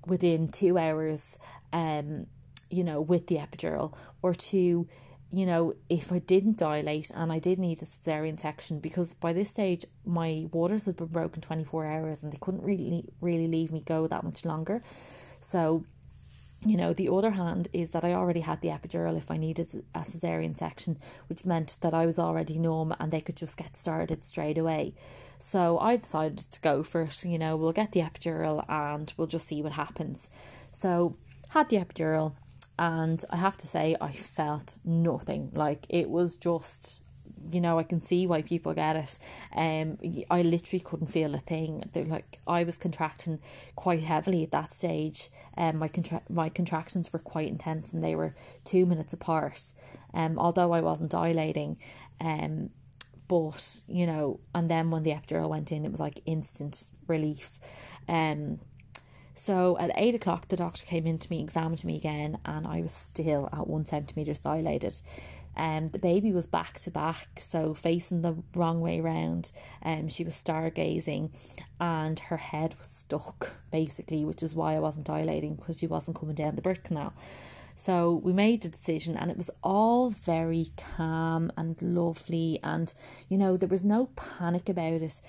[0.06, 1.38] within two hours,
[1.72, 2.26] um,
[2.68, 4.86] you know, with the epidural, or two,
[5.30, 9.32] you know, if I didn't dilate and I did need a cesarean section, because by
[9.32, 13.72] this stage my waters had been broken 24 hours and they couldn't really, really leave
[13.72, 14.82] me go that much longer.
[15.40, 15.84] So
[16.64, 19.82] you know, the other hand is that I already had the epidural if I needed
[19.94, 23.76] a cesarean section, which meant that I was already numb and they could just get
[23.76, 24.94] started straight away.
[25.38, 27.24] So I decided to go for it.
[27.24, 30.28] You know, we'll get the epidural and we'll just see what happens.
[30.70, 31.16] So
[31.48, 32.34] had the epidural,
[32.78, 35.50] and I have to say, I felt nothing.
[35.54, 37.02] Like it was just
[37.52, 39.18] you know, I can see why people get it.
[39.54, 39.98] Um,
[40.30, 41.84] I literally couldn't feel a thing.
[41.92, 43.40] They're like I was contracting
[43.76, 45.28] quite heavily at that stage.
[45.56, 49.72] Um, my contra- my contractions were quite intense, and they were two minutes apart.
[50.12, 51.78] Um, although I wasn't dilating,
[52.20, 52.70] um,
[53.28, 57.58] but you know, and then when the epidural went in, it was like instant relief.
[58.08, 58.58] Um,
[59.40, 62.82] so at eight o'clock, the doctor came in to me, examined me again, and I
[62.82, 65.00] was still at one centimetre dilated.
[65.56, 69.52] Um, the baby was back to back, so facing the wrong way around.
[69.82, 71.30] Um, she was stargazing,
[71.80, 76.18] and her head was stuck basically, which is why I wasn't dilating because she wasn't
[76.18, 77.12] coming down the birth canal.
[77.80, 82.92] So we made the decision, and it was all very calm and lovely, and
[83.30, 85.20] you know there was no panic about it.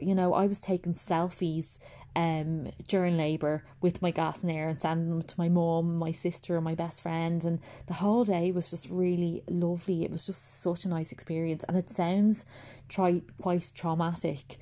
[0.00, 1.78] You know I was taking selfies
[2.16, 6.12] um, during labour with my gas and air and sending them to my mum, my
[6.12, 7.44] sister, and my best friend.
[7.44, 10.04] And the whole day was just really lovely.
[10.04, 11.64] It was just such a nice experience.
[11.68, 12.44] And it sounds
[12.88, 14.58] try quite traumatic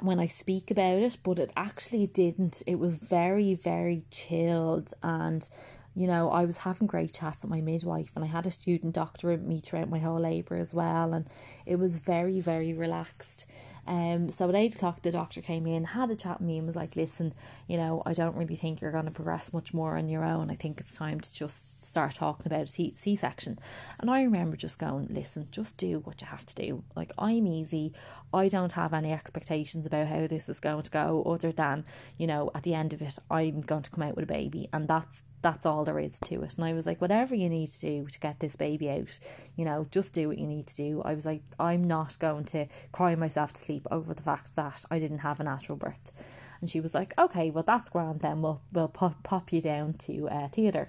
[0.00, 2.62] when I speak about it, but it actually didn't.
[2.66, 5.48] It was very, very chilled and
[5.94, 8.94] you know, I was having great chats with my midwife and I had a student
[8.94, 11.26] doctor with me throughout my whole labour as well and
[11.66, 13.46] it was very, very relaxed.
[13.88, 16.66] Um, so at eight o'clock, the doctor came in, had a chat with me, and
[16.66, 17.32] was like, "Listen,
[17.66, 20.50] you know, I don't really think you're going to progress much more on your own.
[20.50, 23.58] I think it's time to just start talking about a C section."
[23.98, 26.84] And I remember just going, "Listen, just do what you have to do.
[26.94, 27.94] Like I'm easy.
[28.32, 31.86] I don't have any expectations about how this is going to go, other than
[32.18, 34.68] you know, at the end of it, I'm going to come out with a baby,
[34.70, 36.56] and that's that's all there is to it.
[36.56, 39.18] And I was like, whatever you need to do to get this baby out,
[39.56, 41.02] you know, just do what you need to do.
[41.04, 44.84] I was like, I'm not going to cry myself to sleep over the fact that
[44.90, 46.12] I didn't have a natural birth.
[46.60, 48.42] And she was like, okay, well that's grand then.
[48.42, 50.88] We'll we'll pop pop you down to uh, theatre.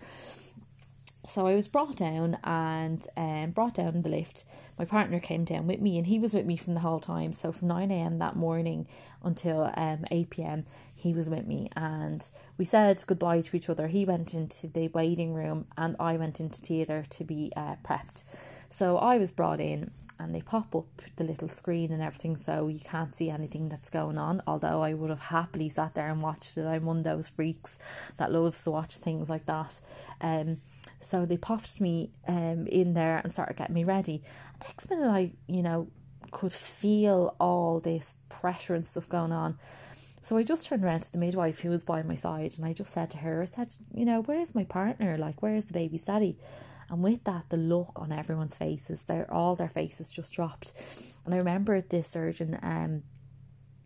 [1.29, 4.45] So I was brought down and um, brought down the lift.
[4.79, 7.33] My partner came down with me and he was with me from the whole time.
[7.33, 8.17] So from 9 a.m.
[8.17, 8.87] that morning
[9.23, 10.65] until um, 8 p.m.,
[10.95, 13.87] he was with me and we said goodbye to each other.
[13.87, 18.23] He went into the waiting room and I went into theatre to be uh, prepped.
[18.71, 22.67] So I was brought in and they pop up the little screen and everything so
[22.67, 24.41] you can't see anything that's going on.
[24.47, 26.65] Although I would have happily sat there and watched it.
[26.65, 27.77] I'm one of those freaks
[28.17, 29.79] that loves to watch things like that.
[30.21, 30.57] Um,
[31.01, 34.23] so they popped me um, in there and started getting me ready.
[34.61, 35.87] Next minute, I, you know,
[36.31, 39.57] could feel all this pressure and stuff going on.
[40.21, 42.73] So I just turned around to the midwife who was by my side and I
[42.73, 45.17] just said to her, I said, you know, where's my partner?
[45.17, 46.37] Like, where's the baby's daddy?
[46.89, 50.73] And with that, the look on everyone's faces, their all their faces just dropped.
[51.25, 53.03] And I remember the surgeon um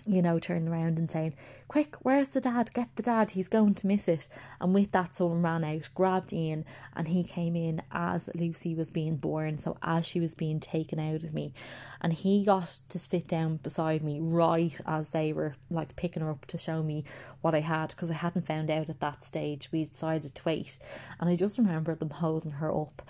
[0.06, 1.34] you know, turning around and saying,
[1.68, 2.72] Quick, where's the dad?
[2.74, 4.30] Get the dad, he's going to miss it.
[4.62, 8.89] And with that, someone ran out, grabbed Ian, and he came in as Lucy was
[8.89, 11.54] being born, so as she was being taken out of me.
[12.02, 16.30] And he got to sit down beside me right as they were like picking her
[16.30, 17.06] up to show me
[17.42, 19.70] what I had, because I hadn't found out at that stage.
[19.72, 20.78] We decided to wait.
[21.20, 23.02] And I just remember them holding her up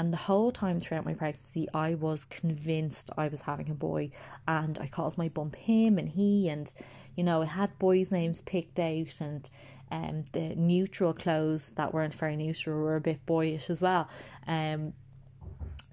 [0.00, 4.12] and the whole time throughout my pregnancy, I was convinced I was having a boy.
[4.48, 6.48] And I called my bump him and he.
[6.48, 6.72] And,
[7.16, 9.20] you know, I had boys' names picked out.
[9.20, 9.50] And
[9.92, 14.08] um, the neutral clothes that weren't very neutral were a bit boyish as well.
[14.46, 14.94] Um,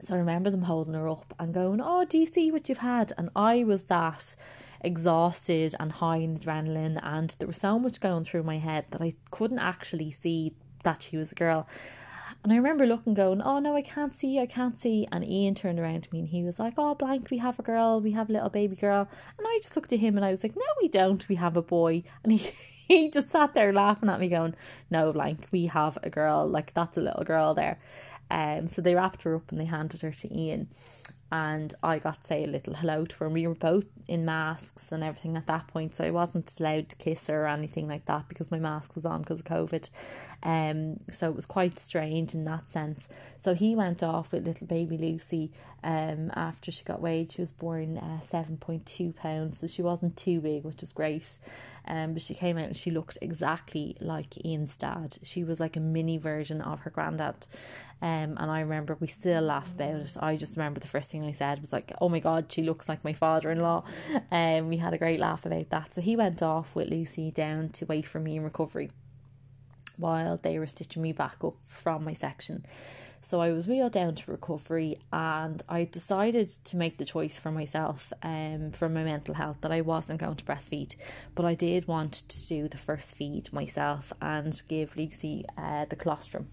[0.01, 2.77] so I remember them holding her up and going, Oh, do you see what you've
[2.77, 3.11] had?
[3.17, 4.37] And I was that
[4.79, 6.97] exhausted and high in adrenaline.
[7.03, 11.01] And there was so much going through my head that I couldn't actually see that
[11.01, 11.67] she was a girl.
[12.43, 15.07] And I remember looking, going, Oh no, I can't see, I can't see.
[15.11, 17.63] And Ian turned around to me and he was like, Oh, blank, we have a
[17.63, 19.07] girl, we have a little baby girl.
[19.37, 21.57] And I just looked at him and I was like, No, we don't, we have
[21.57, 22.03] a boy.
[22.23, 22.49] And he,
[22.87, 24.55] he just sat there laughing at me, going,
[24.89, 27.77] No, blank, we have a girl, like that's a little girl there.
[28.29, 30.67] Um, so they wrapped her up and they handed her to Ian
[31.31, 33.29] and I got to say a little hello to her.
[33.29, 36.95] We were both in masks and everything at that point, so I wasn't allowed to
[36.95, 39.89] kiss her or anything like that because my mask was on because of COVID.
[40.43, 43.09] Um, so it was quite strange in that sense.
[43.43, 45.51] So he went off with little baby Lucy.
[45.83, 49.81] Um, after she got weighed, she was born uh, seven point two pounds, so she
[49.81, 51.37] wasn't too big, which was great.
[51.87, 55.17] Um, but she came out and she looked exactly like Ian's dad.
[55.23, 57.47] She was like a mini version of her granddad.
[58.01, 60.17] Um, and I remember we still laugh about it.
[60.19, 62.87] I just remember the first thing I said was like, "Oh my god, she looks
[62.87, 63.83] like my father-in-law."
[64.29, 65.95] And um, we had a great laugh about that.
[65.95, 68.91] So he went off with Lucy down to wait for me in recovery
[69.97, 72.65] while they were stitching me back up from my section.
[73.21, 77.51] So I was wheeled down to recovery and I decided to make the choice for
[77.51, 80.95] myself um, for my mental health that I wasn't going to breastfeed,
[81.35, 85.95] but I did want to do the first feed myself and give Lucy uh, the
[85.95, 86.47] colostrum.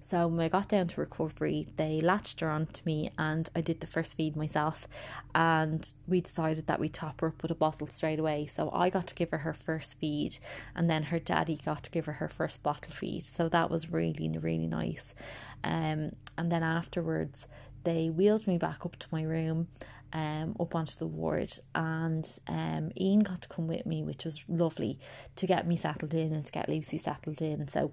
[0.00, 3.80] So when I got down to recovery, they latched her onto me and I did
[3.80, 4.88] the first feed myself.
[5.34, 8.46] And we decided that we'd top her up with a bottle straight away.
[8.46, 10.38] So I got to give her her first feed
[10.74, 13.24] and then her daddy got to give her her first bottle feed.
[13.24, 15.14] So that was really, really nice.
[15.62, 17.46] Um, and then afterwards,
[17.84, 19.68] they wheeled me back up to my room
[20.12, 24.44] um, up onto the ward, and um, Ian got to come with me, which was
[24.48, 24.98] lovely
[25.36, 27.68] to get me settled in and to get Lucy settled in.
[27.68, 27.92] So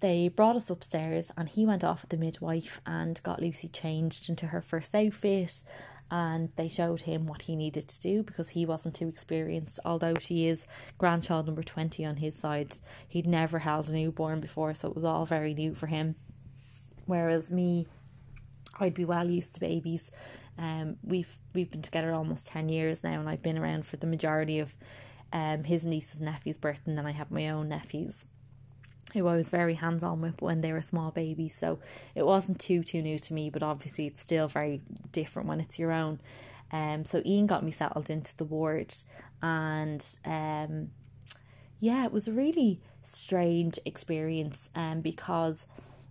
[0.00, 4.28] they brought us upstairs and he went off with the midwife and got Lucy changed
[4.28, 5.62] into her first outfit
[6.10, 9.80] and they showed him what he needed to do because he wasn't too experienced.
[9.84, 10.66] Although she is
[10.98, 12.76] grandchild number 20 on his side
[13.08, 16.14] he'd never held a newborn before so it was all very new for him.
[17.06, 17.86] Whereas me
[18.78, 20.10] I'd be well used to babies.
[20.58, 24.06] Um we've we've been together almost 10 years now and I've been around for the
[24.06, 24.76] majority of
[25.32, 28.26] um his nieces and nephews birth and then I have my own nephews
[29.16, 31.56] who I was very hands on with when they were small babies.
[31.58, 31.78] So
[32.14, 35.78] it wasn't too too new to me, but obviously it's still very different when it's
[35.78, 36.20] your own.
[36.72, 38.94] Um, so Ian got me settled into the ward,
[39.40, 40.90] and um,
[41.80, 44.68] yeah, it was a really strange experience.
[44.74, 45.66] Um, because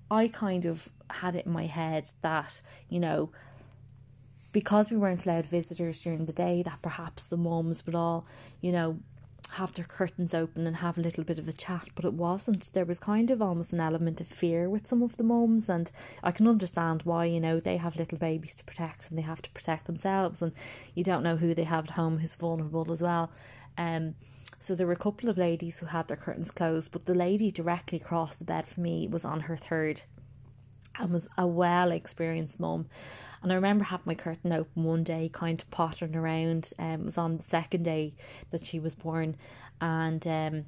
[0.09, 3.31] I kind of had it in my head that you know
[4.55, 8.25] because we weren't allowed visitors during the day, that perhaps the mums would all,
[8.61, 8.97] you know,
[9.51, 12.73] have their curtains open and have a little bit of a chat, but it wasn't.
[12.73, 15.91] There was kind of almost an element of fear with some of the mums, and
[16.23, 19.41] I can understand why, you know, they have little babies to protect and they have
[19.43, 20.53] to protect themselves, and
[20.93, 23.31] you don't know who they have at home who's vulnerable as well.
[23.77, 24.15] Um,
[24.59, 27.51] so there were a couple of ladies who had their curtains closed, but the lady
[27.51, 30.01] directly across the bed for me was on her third
[30.99, 32.87] and was a well experienced mum.
[33.41, 36.71] And I remember having my curtain open one day, kind of pottering around.
[36.79, 38.13] Um, it was on the second day
[38.49, 39.37] that she was born,
[39.79, 40.65] and um,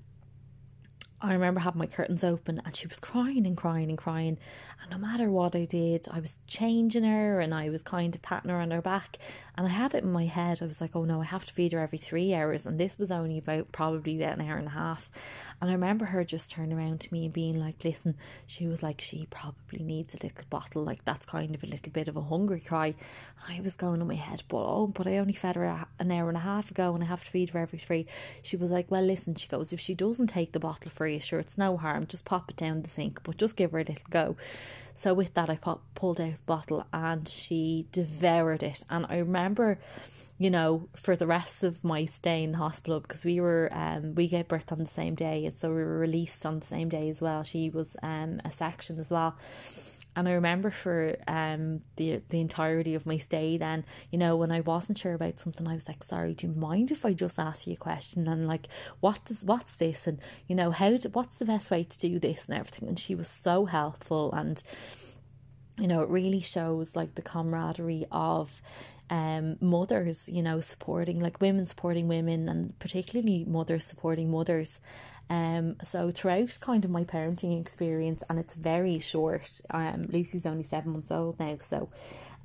[1.19, 4.37] I remember having my curtains open and she was crying and crying and crying.
[4.81, 8.21] And no matter what I did, I was changing her and I was kind of
[8.21, 9.17] patting her on her back.
[9.57, 11.53] And I had it in my head, I was like, oh no, I have to
[11.53, 12.67] feed her every three hours.
[12.67, 15.09] And this was only about probably about an hour and a half.
[15.59, 18.83] And I remember her just turning around to me and being like, listen, she was
[18.83, 20.83] like, she probably needs a little bottle.
[20.83, 22.93] Like, that's kind of a little bit of a hungry cry.
[23.49, 26.27] I was going in my head, but oh, but I only fed her an hour
[26.27, 28.05] and a half ago and I have to feed her every three.
[28.43, 31.39] She was like, well, listen, she goes, if she doesn't take the bottle for sure,
[31.39, 32.07] it's no harm.
[32.07, 34.35] Just pop it down the sink, but just give her a little go.
[34.93, 38.83] So with that, I pop, pulled out the bottle and she devoured it.
[38.89, 39.79] And I remember
[40.39, 44.13] you know, for the rest of my stay in the hospital because we were um
[44.13, 47.09] we gave birth on the same day, so we were released on the same day
[47.09, 47.43] as well.
[47.43, 49.35] She was um a section as well.
[50.17, 54.51] And I remember for um the the entirety of my stay then, you know, when
[54.51, 57.37] I wasn't sure about something, I was like, sorry, do you mind if I just
[57.37, 58.27] ask you a question?
[58.27, 58.67] And like
[58.99, 60.07] what does what's this?
[60.07, 62.49] And you know how do, what's the best way to do this?
[62.49, 62.89] and everything.
[62.89, 64.33] And she was so helpful.
[64.33, 64.63] And
[65.77, 68.59] you know it really shows like the camaraderie of
[69.09, 74.81] um mothers you know supporting like women supporting women and particularly mothers supporting mothers
[75.29, 80.63] um so throughout kind of my parenting experience and it's very short um Lucy's only
[80.63, 81.89] 7 months old now so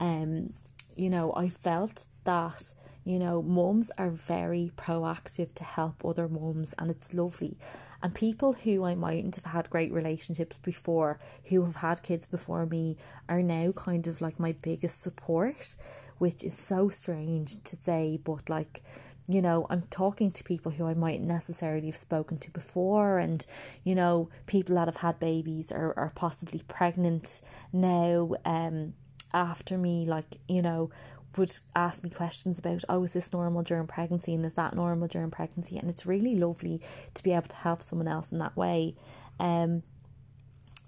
[0.01, 0.53] um
[0.97, 2.75] you know I felt that
[3.05, 7.57] you know mums are very proactive to help other mums and it's lovely.
[8.05, 12.67] And people who I mightn't have had great relationships before who have had kids before
[12.67, 12.97] me
[13.29, 15.77] are now kind of like my biggest support
[16.23, 18.81] which is so strange to say, but like,
[19.29, 23.45] you know, I'm talking to people who I might necessarily have spoken to before, and
[23.85, 27.41] you know, people that have had babies or are possibly pregnant
[27.73, 28.95] now, um,
[29.35, 30.91] after me, like, you know,
[31.37, 35.09] would ask me questions about, oh, is this normal during pregnancy and is that normal
[35.09, 35.79] during pregnancy?
[35.79, 36.81] And it's really lovely
[37.15, 38.95] to be able to help someone else in that way.
[39.41, 39.83] Um,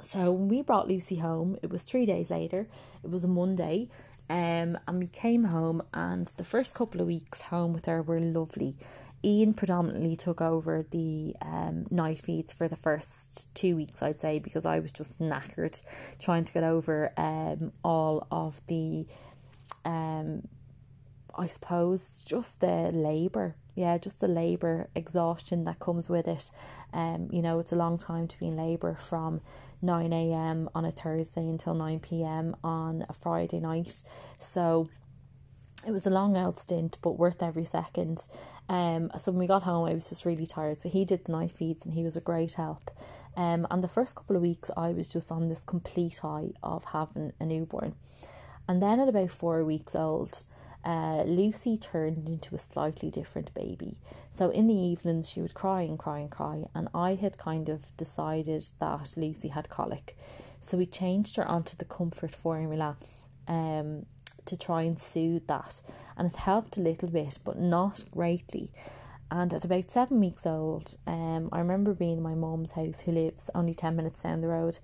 [0.00, 2.68] so when we brought Lucy home, it was three days later,
[3.02, 3.88] it was a Monday,
[4.30, 8.20] um, and we came home, and the first couple of weeks home with her were
[8.20, 8.76] lovely.
[9.24, 14.38] Ian predominantly took over the um, night feeds for the first two weeks, I'd say,
[14.38, 15.82] because I was just knackered
[16.18, 19.06] trying to get over um, all of the,
[19.84, 20.46] um,
[21.36, 23.56] I suppose, just the labour.
[23.74, 26.50] Yeah, just the labour exhaustion that comes with it.
[26.92, 29.40] Um, you know, it's a long time to be in labour from
[29.84, 30.68] 9 a.m.
[30.74, 32.56] on a Thursday until 9 p.m.
[32.64, 34.02] on a Friday night.
[34.40, 34.88] So
[35.86, 38.26] it was a long old stint, but worth every second.
[38.68, 40.80] Um, so when we got home, I was just really tired.
[40.80, 42.90] So he did the night feeds, and he was a great help.
[43.36, 46.84] Um, and the first couple of weeks, I was just on this complete high of
[46.84, 47.94] having a newborn.
[48.66, 50.44] And then at about four weeks old,
[50.84, 53.96] uh, Lucy turned into a slightly different baby.
[54.34, 57.68] So in the evenings, she would cry and cry and cry, and I had kind
[57.68, 60.16] of decided that Lucy had colic.
[60.60, 62.96] So we changed her onto the comfort formula
[63.46, 64.06] um,
[64.46, 65.82] to try and soothe that,
[66.16, 68.72] and it helped a little bit, but not greatly.
[69.30, 73.12] And at about seven weeks old, um, I remember being in my mom's house, who
[73.12, 74.78] lives only 10 minutes down the road,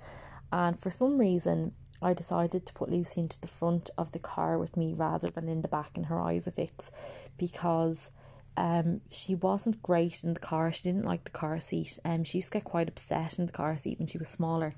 [0.53, 4.59] and for some reason, I decided to put Lucy into the front of the car
[4.59, 6.91] with me rather than in the back in her Isofix
[7.37, 8.11] because
[8.57, 10.73] um she wasn't great in the car.
[10.73, 11.99] She didn't like the car seat.
[12.05, 14.75] Um she used to get quite upset in the car seat when she was smaller.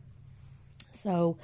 [0.90, 1.38] So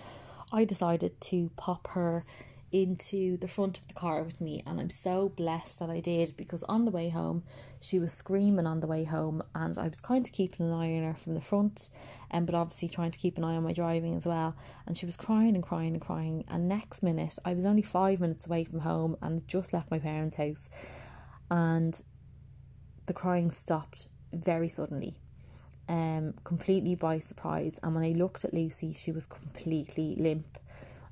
[0.52, 2.24] I decided to pop her
[2.70, 6.34] into the front of the car with me and I'm so blessed that I did
[6.36, 7.42] because on the way home
[7.80, 10.96] she was screaming on the way home and I was kind of keeping an eye
[10.96, 11.88] on her from the front
[12.30, 14.54] and um, but obviously trying to keep an eye on my driving as well
[14.86, 18.20] and she was crying and crying and crying and next minute I was only five
[18.20, 20.68] minutes away from home and just left my parents' house
[21.50, 21.98] and
[23.08, 25.14] the crying stopped very suddenly
[25.88, 30.58] um completely by surprise and when I looked at Lucy she was completely limp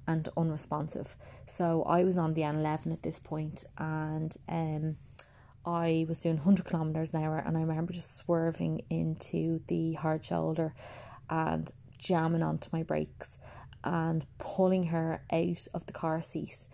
[0.07, 1.17] and unresponsive.
[1.47, 4.97] So I was on the N11 at this point and um,
[5.65, 10.25] I was doing 100 kilometers an hour and I remember just swerving into the hard
[10.25, 10.75] shoulder
[11.29, 13.39] and jamming onto my brakes
[13.83, 16.67] and pulling her out of the car seat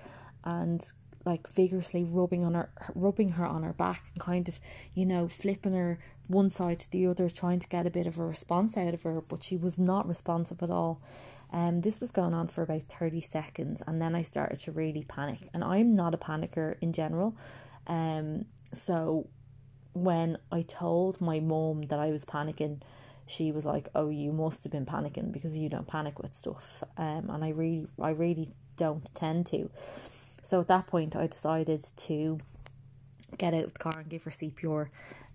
[0.45, 0.93] and
[1.25, 4.59] like vigorously rubbing on her rubbing her on her back and kind of
[4.95, 8.19] you know flipping her one side to the other trying to get a bit of
[8.19, 11.01] a response out of her but she was not responsive at all
[11.53, 15.05] um, this was going on for about 30 seconds, and then I started to really
[15.05, 15.51] panic.
[15.53, 17.37] And I'm not a panicker in general.
[17.87, 19.29] Um, so
[19.93, 22.81] when I told my mom that I was panicking,
[23.27, 26.83] she was like, "Oh, you must have been panicking because you don't panic with stuff."
[26.97, 29.71] Um, and I really, I really don't tend to.
[30.43, 32.39] So at that point, I decided to
[33.39, 34.89] get out of the car and give her CPR.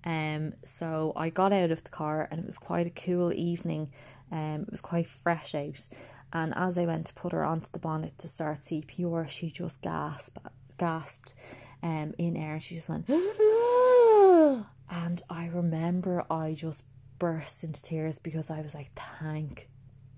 [0.04, 3.92] Um, so I got out of the car, and it was quite a cool evening.
[4.32, 5.88] Um, it was quite fresh out,
[6.34, 9.82] and as I went to put her onto the bonnet to start CPR, she just
[9.82, 10.38] gasped,
[10.78, 11.34] gasped,
[11.82, 12.54] um, in air.
[12.54, 13.08] and She just went,
[14.90, 16.84] and I remember I just
[17.20, 19.70] burst into tears because I was like, thank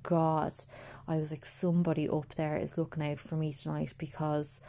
[0.03, 0.53] God.
[1.09, 4.61] I was like, somebody up there is looking out for me tonight because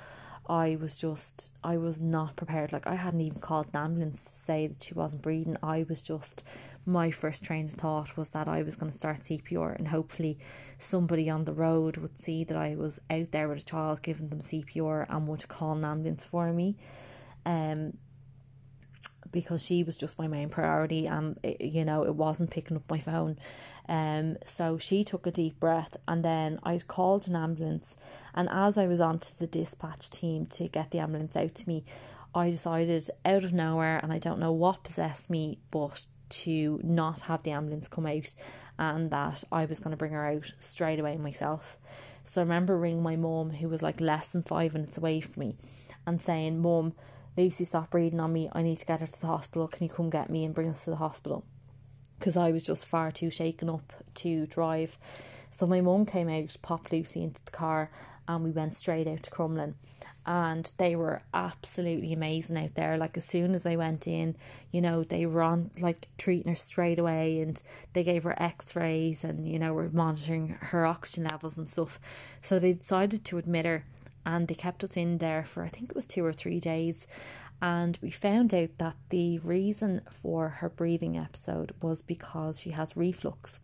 [0.49, 2.72] I was just, I was not prepared.
[2.72, 5.59] Like, I hadn't even called an ambulance to say that she wasn't breathing.
[5.62, 6.45] I was just
[6.86, 10.38] my first train of thought was that I was going to start CPR and hopefully
[10.78, 14.30] somebody on the road would see that I was out there with a child giving
[14.30, 16.78] them CPR and would call an ambulance for me.
[17.45, 17.99] Um,
[19.33, 22.91] because she was just my main priority and it, you know it wasn't picking up
[22.91, 23.39] my phone.
[23.89, 27.97] Um so she took a deep breath and then I called an ambulance.
[28.35, 31.68] And as I was on to the dispatch team to get the ambulance out to
[31.68, 31.85] me
[32.35, 37.22] I decided out of nowhere and I don't know what possessed me but to not
[37.22, 38.35] have the ambulance come out
[38.78, 41.76] and that I was going to bring her out straight away myself.
[42.24, 45.41] So I remember ringing my mum who was like less than 5 minutes away from
[45.41, 45.57] me
[46.07, 46.95] and saying mum
[47.37, 48.51] Lucy, stop breathing on me.
[48.53, 49.68] I need to get her to the hospital.
[49.68, 51.45] Can you come get me and bring us to the hospital?
[52.18, 54.99] Because I was just far too shaken up to drive.
[55.51, 57.91] So my mum came out, popped Lucy into the car,
[58.28, 59.74] and we went straight out to Crumlin.
[60.26, 62.99] And they were absolutely amazing out there.
[62.99, 64.37] Like as soon as I went in,
[64.70, 67.61] you know, they were on like treating her straight away and
[67.95, 71.99] they gave her x rays and, you know, were monitoring her oxygen levels and stuff.
[72.43, 73.85] So they decided to admit her
[74.31, 77.07] and they kept us in there for I think it was two or three days.
[77.61, 82.97] And we found out that the reason for her breathing episode was because she has
[82.97, 83.61] reflux,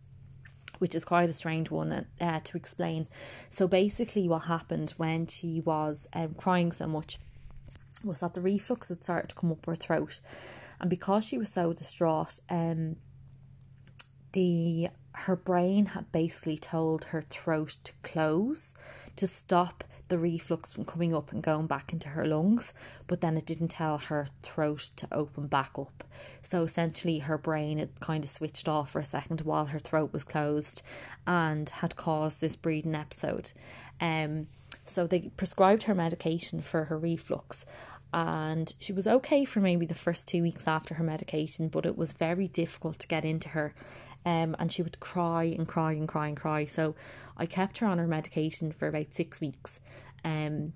[0.77, 3.07] which is quite a strange one uh, to explain.
[3.49, 7.17] So, basically, what happened when she was um, crying so much
[8.03, 10.19] was that the reflux had started to come up her throat.
[10.79, 12.97] And because she was so distraught, um,
[14.33, 18.75] the her brain had basically told her throat to close
[19.15, 22.73] to stop the reflux from coming up and going back into her lungs,
[23.07, 26.03] but then it didn't tell her throat to open back up.
[26.41, 30.13] So essentially, her brain had kind of switched off for a second while her throat
[30.13, 30.81] was closed
[31.25, 33.51] and had caused this breathing episode.
[33.99, 34.47] Um,
[34.85, 37.65] so they prescribed her medication for her reflux
[38.13, 41.97] and she was okay for maybe the first two weeks after her medication, but it
[41.97, 43.73] was very difficult to get into her.
[44.25, 46.65] Um, and she would cry and cry and cry and cry.
[46.65, 46.95] So
[47.37, 49.79] I kept her on her medication for about six weeks,
[50.25, 50.73] um,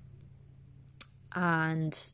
[1.34, 2.12] and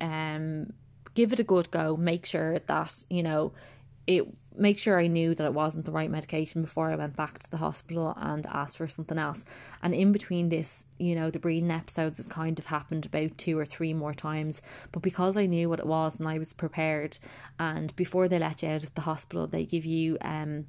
[0.00, 0.72] um,
[1.14, 1.96] give it a good go.
[1.96, 3.52] Make sure that you know
[4.06, 4.26] it.
[4.56, 7.50] Make sure I knew that it wasn't the right medication before I went back to
[7.50, 9.44] the hospital and asked for something else.
[9.80, 13.56] And in between this, you know, the breathing episodes has kind of happened about two
[13.56, 14.60] or three more times.
[14.90, 17.18] But because I knew what it was and I was prepared,
[17.60, 20.66] and before they let you out of the hospital, they give you um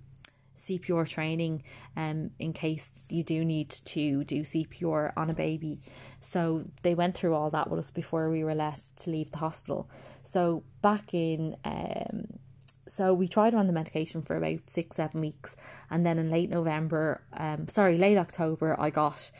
[0.58, 1.64] CPR training
[1.97, 5.80] um, in case you do need to do CPR on a baby.
[6.22, 9.39] So they went through all that with us before we were let to leave the
[9.39, 9.89] hospital.
[10.24, 12.39] So back in, um,
[12.88, 15.56] so we tried on the medication for about six, seven weeks.
[15.89, 19.32] And then in late November, um, sorry, late October, I got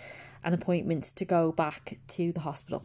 [0.44, 2.84] an appointment to go back to the hospital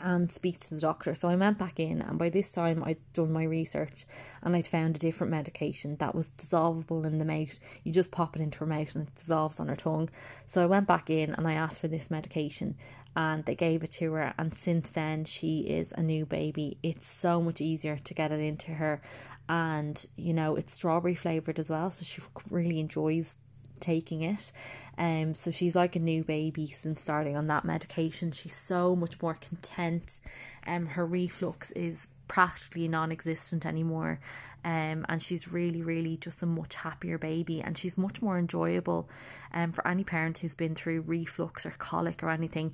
[0.00, 1.14] and speak to the doctor.
[1.14, 4.04] So I went back in, and by this time I'd done my research
[4.42, 7.58] and I'd found a different medication that was dissolvable in the mouth.
[7.84, 10.10] You just pop it into her mouth and it dissolves on her tongue.
[10.46, 12.76] So I went back in and I asked for this medication,
[13.16, 14.34] and they gave it to her.
[14.38, 16.78] And since then, she is a new baby.
[16.82, 19.00] It's so much easier to get it into her,
[19.48, 22.20] and you know, it's strawberry flavored as well, so she
[22.50, 23.38] really enjoys
[23.78, 24.52] taking it.
[24.96, 28.32] Um, so she's like a new baby since starting on that medication.
[28.32, 30.20] She's so much more content.
[30.66, 34.20] Um, her reflux is practically non-existent anymore
[34.64, 39.08] um and she's really really just a much happier baby and she's much more enjoyable
[39.54, 42.72] um for any parent who's been through reflux or colic or anything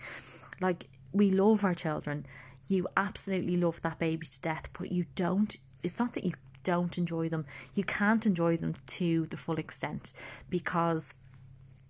[0.60, 2.26] like we love our children
[2.66, 6.32] you absolutely love that baby to death but you don't it's not that you
[6.64, 10.12] don't enjoy them you can't enjoy them to the full extent
[10.50, 11.14] because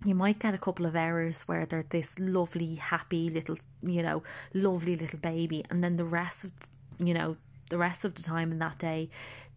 [0.05, 4.23] you might get a couple of hours where they're this lovely, happy little, you know,
[4.53, 6.51] lovely little baby, and then the rest of,
[6.99, 7.37] you know,
[7.69, 9.09] the rest of the time in that day,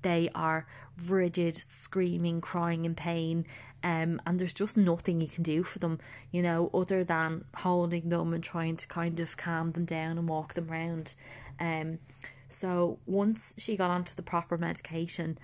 [0.03, 0.67] they are
[1.07, 3.45] rigid, screaming, crying in pain,
[3.83, 5.99] um, and there's just nothing you can do for them,
[6.31, 10.29] you know, other than holding them and trying to kind of calm them down and
[10.29, 11.15] walk them around.
[11.61, 11.99] Um,
[12.49, 15.39] so once she got onto the proper medication,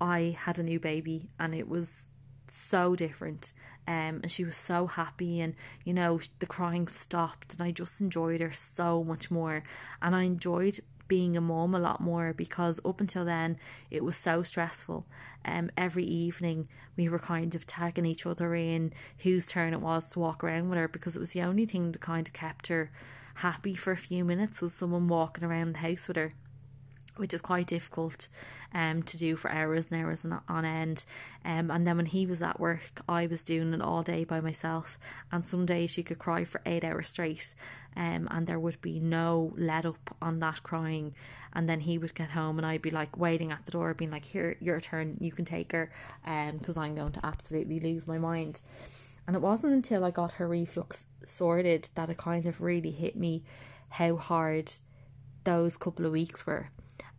[0.00, 2.06] I had a new baby, and it was
[2.50, 3.52] so different
[3.88, 5.54] um, and she was so happy and
[5.84, 9.62] you know the crying stopped and I just enjoyed her so much more
[10.02, 13.56] and I enjoyed being a mom a lot more because up until then
[13.90, 15.06] it was so stressful.
[15.46, 20.10] Um, every evening we were kind of tagging each other in whose turn it was
[20.10, 22.66] to walk around with her because it was the only thing that kind of kept
[22.66, 22.90] her
[23.36, 26.34] happy for a few minutes was someone walking around the house with her
[27.18, 28.28] which is quite difficult
[28.74, 31.04] um to do for hours and hours on end.
[31.44, 34.40] Um and then when he was at work I was doing it all day by
[34.40, 34.98] myself.
[35.32, 37.54] And some days she could cry for eight hours straight
[37.96, 41.14] um and there would be no let up on that crying.
[41.54, 44.10] And then he would get home and I'd be like waiting at the door being
[44.10, 45.16] like here your turn.
[45.20, 45.90] You can take her
[46.26, 48.62] um because I'm going to absolutely lose my mind.
[49.26, 53.14] And it wasn't until I got her reflux sorted that it kind of really hit
[53.14, 53.44] me
[53.90, 54.72] how hard
[55.44, 56.70] those couple of weeks were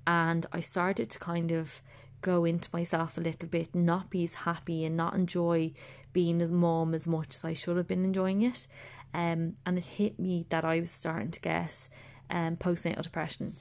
[0.10, 1.82] and I started to kind of
[2.22, 5.72] go into myself a little bit, not be as happy and not enjoy
[6.14, 8.66] being as mom as much as I should have been enjoying it.
[9.14, 11.89] Um, and it hit me that I was starting to get
[12.32, 13.53] um, postnatal depression.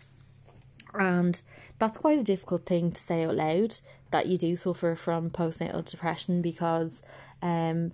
[0.94, 1.38] And
[1.78, 3.74] that's quite a difficult thing to say out loud
[4.10, 7.02] that you do suffer from postnatal depression because
[7.42, 7.92] um,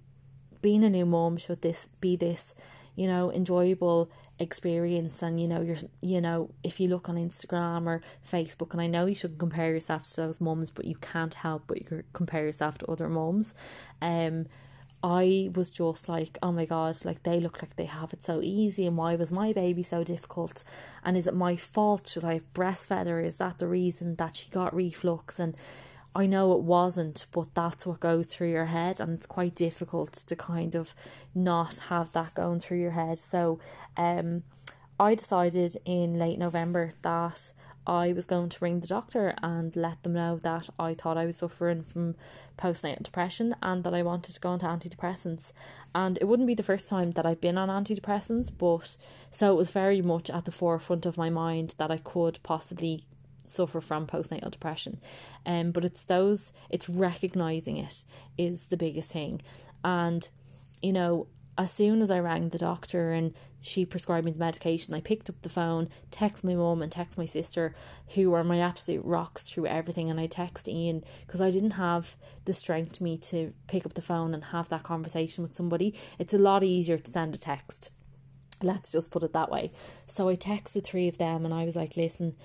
[0.62, 2.54] being a new mom should this be this,
[2.94, 7.86] you know, enjoyable experience and you know you're you know if you look on Instagram
[7.86, 11.34] or Facebook and I know you shouldn't compare yourself to those mums but you can't
[11.34, 13.54] help but you compare yourself to other mums
[14.02, 14.46] um
[15.06, 18.40] I was just like, oh my god, like they look like they have it so
[18.40, 20.64] easy, and why was my baby so difficult?
[21.04, 22.06] And is it my fault?
[22.06, 23.20] Should I have her?
[23.20, 25.38] Is that the reason that she got reflux?
[25.38, 25.58] And
[26.14, 30.12] I know it wasn't, but that's what goes through your head, and it's quite difficult
[30.12, 30.94] to kind of
[31.34, 33.18] not have that going through your head.
[33.18, 33.58] So,
[33.96, 34.44] um,
[34.98, 37.52] I decided in late November that
[37.86, 41.26] I was going to ring the doctor and let them know that I thought I
[41.26, 42.14] was suffering from
[42.56, 45.52] postnatal depression and that I wanted to go onto antidepressants.
[45.94, 48.96] And it wouldn't be the first time that I've been on antidepressants, but
[49.30, 53.04] so it was very much at the forefront of my mind that I could possibly
[53.46, 55.00] suffer from postnatal depression.
[55.44, 58.04] Um, but it's those, it's recognizing it
[58.38, 59.42] is the biggest thing.
[59.82, 60.28] And,
[60.82, 61.26] you know,
[61.56, 65.30] as soon as I rang the doctor and she prescribed me the medication, I picked
[65.30, 67.74] up the phone, text my mum and text my sister,
[68.08, 72.16] who are my absolute rocks through everything, and I text Ian because I didn't have
[72.44, 75.94] the strength to me to pick up the phone and have that conversation with somebody.
[76.18, 77.90] It's a lot easier to send a text.
[78.62, 79.72] Let's just put it that way.
[80.06, 82.36] So I texted three of them and I was like, listen,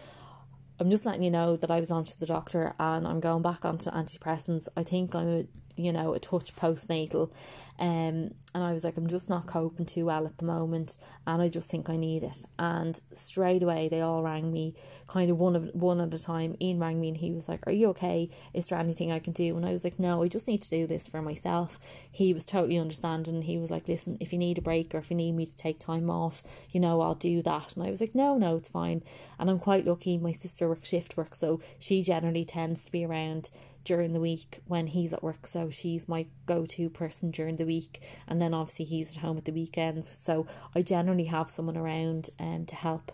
[0.79, 3.65] I'm just letting you know that I was onto the doctor and I'm going back
[3.65, 4.69] onto antidepressants.
[4.77, 5.49] I think I'm
[5.79, 7.31] you know, a touch postnatal.
[7.79, 11.41] Um, and I was like, I'm just not coping too well at the moment, and
[11.41, 12.43] I just think I need it.
[12.57, 14.75] And straight away, they all rang me,
[15.07, 16.57] kind of one of one at a time.
[16.59, 18.29] Ian rang me, and he was like, "Are you okay?
[18.53, 20.69] Is there anything I can do?" And I was like, "No, I just need to
[20.69, 21.79] do this for myself."
[22.11, 23.43] He was totally understanding.
[23.43, 25.55] He was like, "Listen, if you need a break or if you need me to
[25.55, 28.69] take time off, you know, I'll do that." And I was like, "No, no, it's
[28.69, 29.03] fine."
[29.39, 30.17] And I'm quite lucky.
[30.17, 33.51] My sister works shift work, so she generally tends to be around
[33.83, 35.47] during the week when he's at work.
[35.47, 38.01] So she's my go to person during the week.
[38.27, 40.17] And then obviously he's at home at the weekends.
[40.17, 43.11] So I generally have someone around um, to help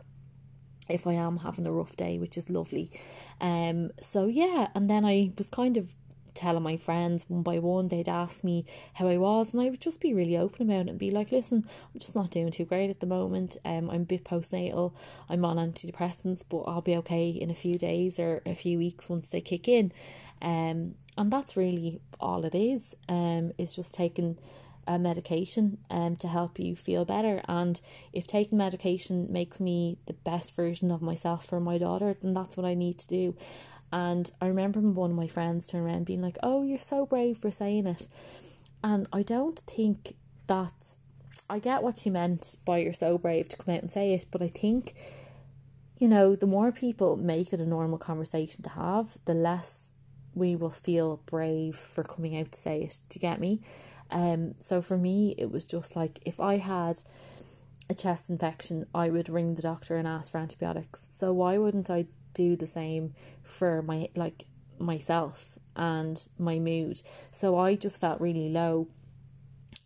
[0.88, 2.92] if I am having a rough day, which is lovely.
[3.42, 5.90] Um, so yeah, and then I was kind of
[6.36, 9.82] telling my friends one by one, they'd ask me how I was, and I would
[9.82, 12.66] just be really open about it and be like, listen, I'm just not doing too
[12.66, 13.58] great at the moment.
[13.66, 14.94] Um, I'm a bit postnatal,
[15.30, 19.10] I'm on antidepressants, but I'll be okay in a few days or a few weeks
[19.10, 19.92] once they kick in.
[20.42, 22.96] Um, and that's really all it is.
[23.08, 24.38] Um, is just taking
[24.88, 27.42] a medication um to help you feel better.
[27.48, 27.80] And
[28.14, 32.56] if taking medication makes me the best version of myself for my daughter, then that's
[32.56, 33.36] what I need to do.
[33.92, 37.38] And I remember one of my friends turning around being like, "Oh, you're so brave
[37.38, 38.08] for saying it,"
[38.84, 40.16] and I don't think
[40.48, 40.98] that
[41.50, 44.26] I get what she meant by you're so brave to come out and say it,
[44.32, 44.94] but I think
[45.98, 49.95] you know the more people make it a normal conversation to have, the less
[50.36, 53.02] we will feel brave for coming out to say it.
[53.14, 53.62] You get me?
[54.12, 57.02] Um, so for me, it was just like if I had
[57.90, 61.08] a chest infection, I would ring the doctor and ask for antibiotics.
[61.10, 63.14] So why wouldn't I do the same
[63.44, 64.46] for my like
[64.78, 67.02] myself and my mood?
[67.32, 68.88] So I just felt really low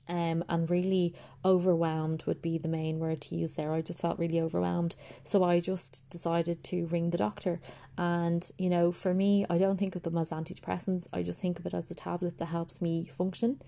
[0.09, 1.13] um, and really
[1.45, 3.71] overwhelmed would be the main word to use there.
[3.71, 4.95] I just felt really overwhelmed.
[5.23, 7.61] So I just decided to ring the doctor.
[7.97, 11.59] And, you know, for me, I don't think of them as antidepressants, I just think
[11.59, 13.61] of it as a tablet that helps me function.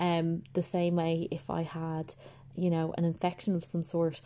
[0.00, 2.14] Um, the same way if I had,
[2.54, 4.22] you know, an infection of some sort,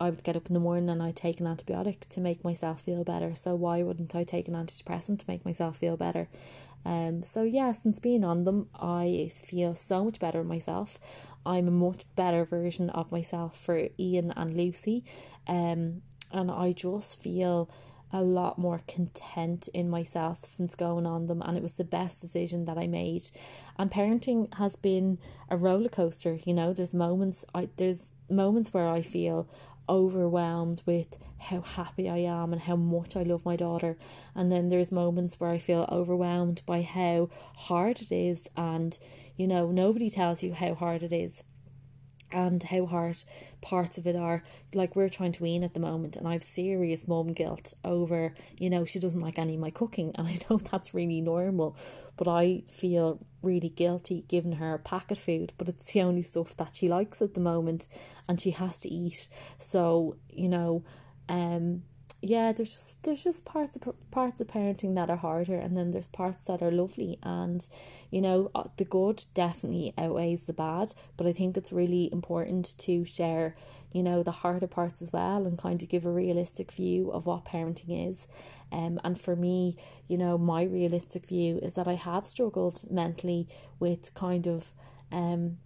[0.00, 2.80] I would get up in the morning and I'd take an antibiotic to make myself
[2.80, 3.34] feel better.
[3.34, 6.28] So why wouldn't I take an antidepressant to make myself feel better?
[6.84, 10.98] Um, so yeah, since being on them, I feel so much better myself.
[11.44, 15.04] I'm a much better version of myself for Ian and Lucy.
[15.46, 16.02] Um,
[16.32, 17.70] and I just feel
[18.12, 22.20] a lot more content in myself since going on them and it was the best
[22.20, 23.30] decision that I made.
[23.78, 25.18] And parenting has been
[25.48, 29.48] a roller coaster, you know, there's moments I there's moments where I feel
[29.90, 33.98] overwhelmed with how happy I am and how much I love my daughter.
[34.34, 38.46] And then there's moments where I feel overwhelmed by how hard it is.
[38.56, 38.98] And,
[39.36, 41.42] you know, nobody tells you how hard it is
[42.32, 43.22] and how hard
[43.60, 44.42] parts of it are.
[44.74, 48.70] Like we're trying to wean at the moment, and I've serious mum guilt over, you
[48.70, 51.76] know, she doesn't like any of my cooking, and I know that's really normal,
[52.16, 56.76] but I feel really guilty giving her packet food, but it's the only stuff that
[56.76, 57.88] she likes at the moment,
[58.28, 59.28] and she has to eat.
[59.58, 60.84] So you know,
[61.28, 61.82] um,
[62.22, 65.90] yeah, there's just there's just parts of parts of parenting that are harder, and then
[65.90, 67.66] there's parts that are lovely, and
[68.10, 70.92] you know uh, the good definitely outweighs the bad.
[71.16, 73.56] But I think it's really important to share,
[73.92, 77.24] you know, the harder parts as well, and kind of give a realistic view of
[77.24, 78.28] what parenting is.
[78.70, 83.48] Um, and for me, you know, my realistic view is that I have struggled mentally
[83.78, 84.72] with kind of
[85.10, 85.56] um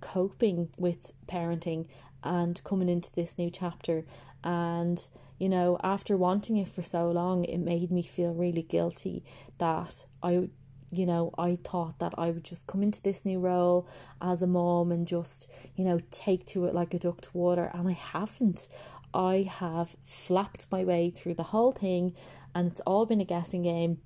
[0.00, 1.86] coping with parenting
[2.24, 4.04] and coming into this new chapter
[4.44, 9.24] and you know after wanting it for so long it made me feel really guilty
[9.58, 10.48] that I
[10.92, 13.88] you know I thought that I would just come into this new role
[14.20, 17.70] as a mom and just you know take to it like a duck to water.
[17.74, 18.68] And I haven't.
[19.14, 22.14] I have flapped my way through the whole thing
[22.54, 23.98] and it's all been a guessing game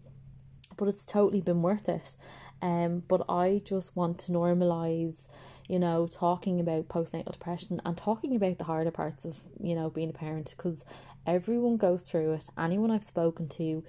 [0.76, 2.16] but it's totally been worth it.
[2.60, 5.28] Um but I just want to normalize
[5.68, 9.90] you know, talking about postnatal depression and talking about the harder parts of, you know,
[9.90, 10.84] being a parent because
[11.26, 12.48] everyone goes through it.
[12.58, 13.84] Anyone I've spoken to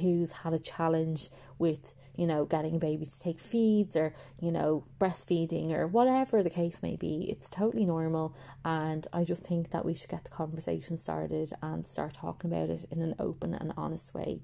[0.00, 4.52] who's had a challenge with, you know, getting a baby to take feeds or, you
[4.52, 8.34] know, breastfeeding or whatever the case may be, it's totally normal.
[8.64, 12.68] And I just think that we should get the conversation started and start talking about
[12.68, 14.42] it in an open and honest way.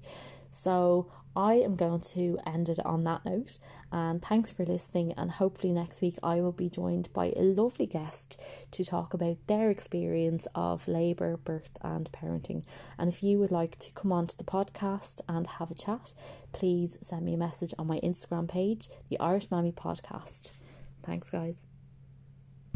[0.49, 3.57] So I am going to end it on that note.
[3.91, 5.13] And thanks for listening.
[5.13, 9.37] And hopefully, next week, I will be joined by a lovely guest to talk about
[9.47, 12.65] their experience of labour, birth, and parenting.
[12.97, 16.13] And if you would like to come on to the podcast and have a chat,
[16.51, 20.51] please send me a message on my Instagram page, the Irish Mammy Podcast.
[21.03, 21.72] Thanks, guys.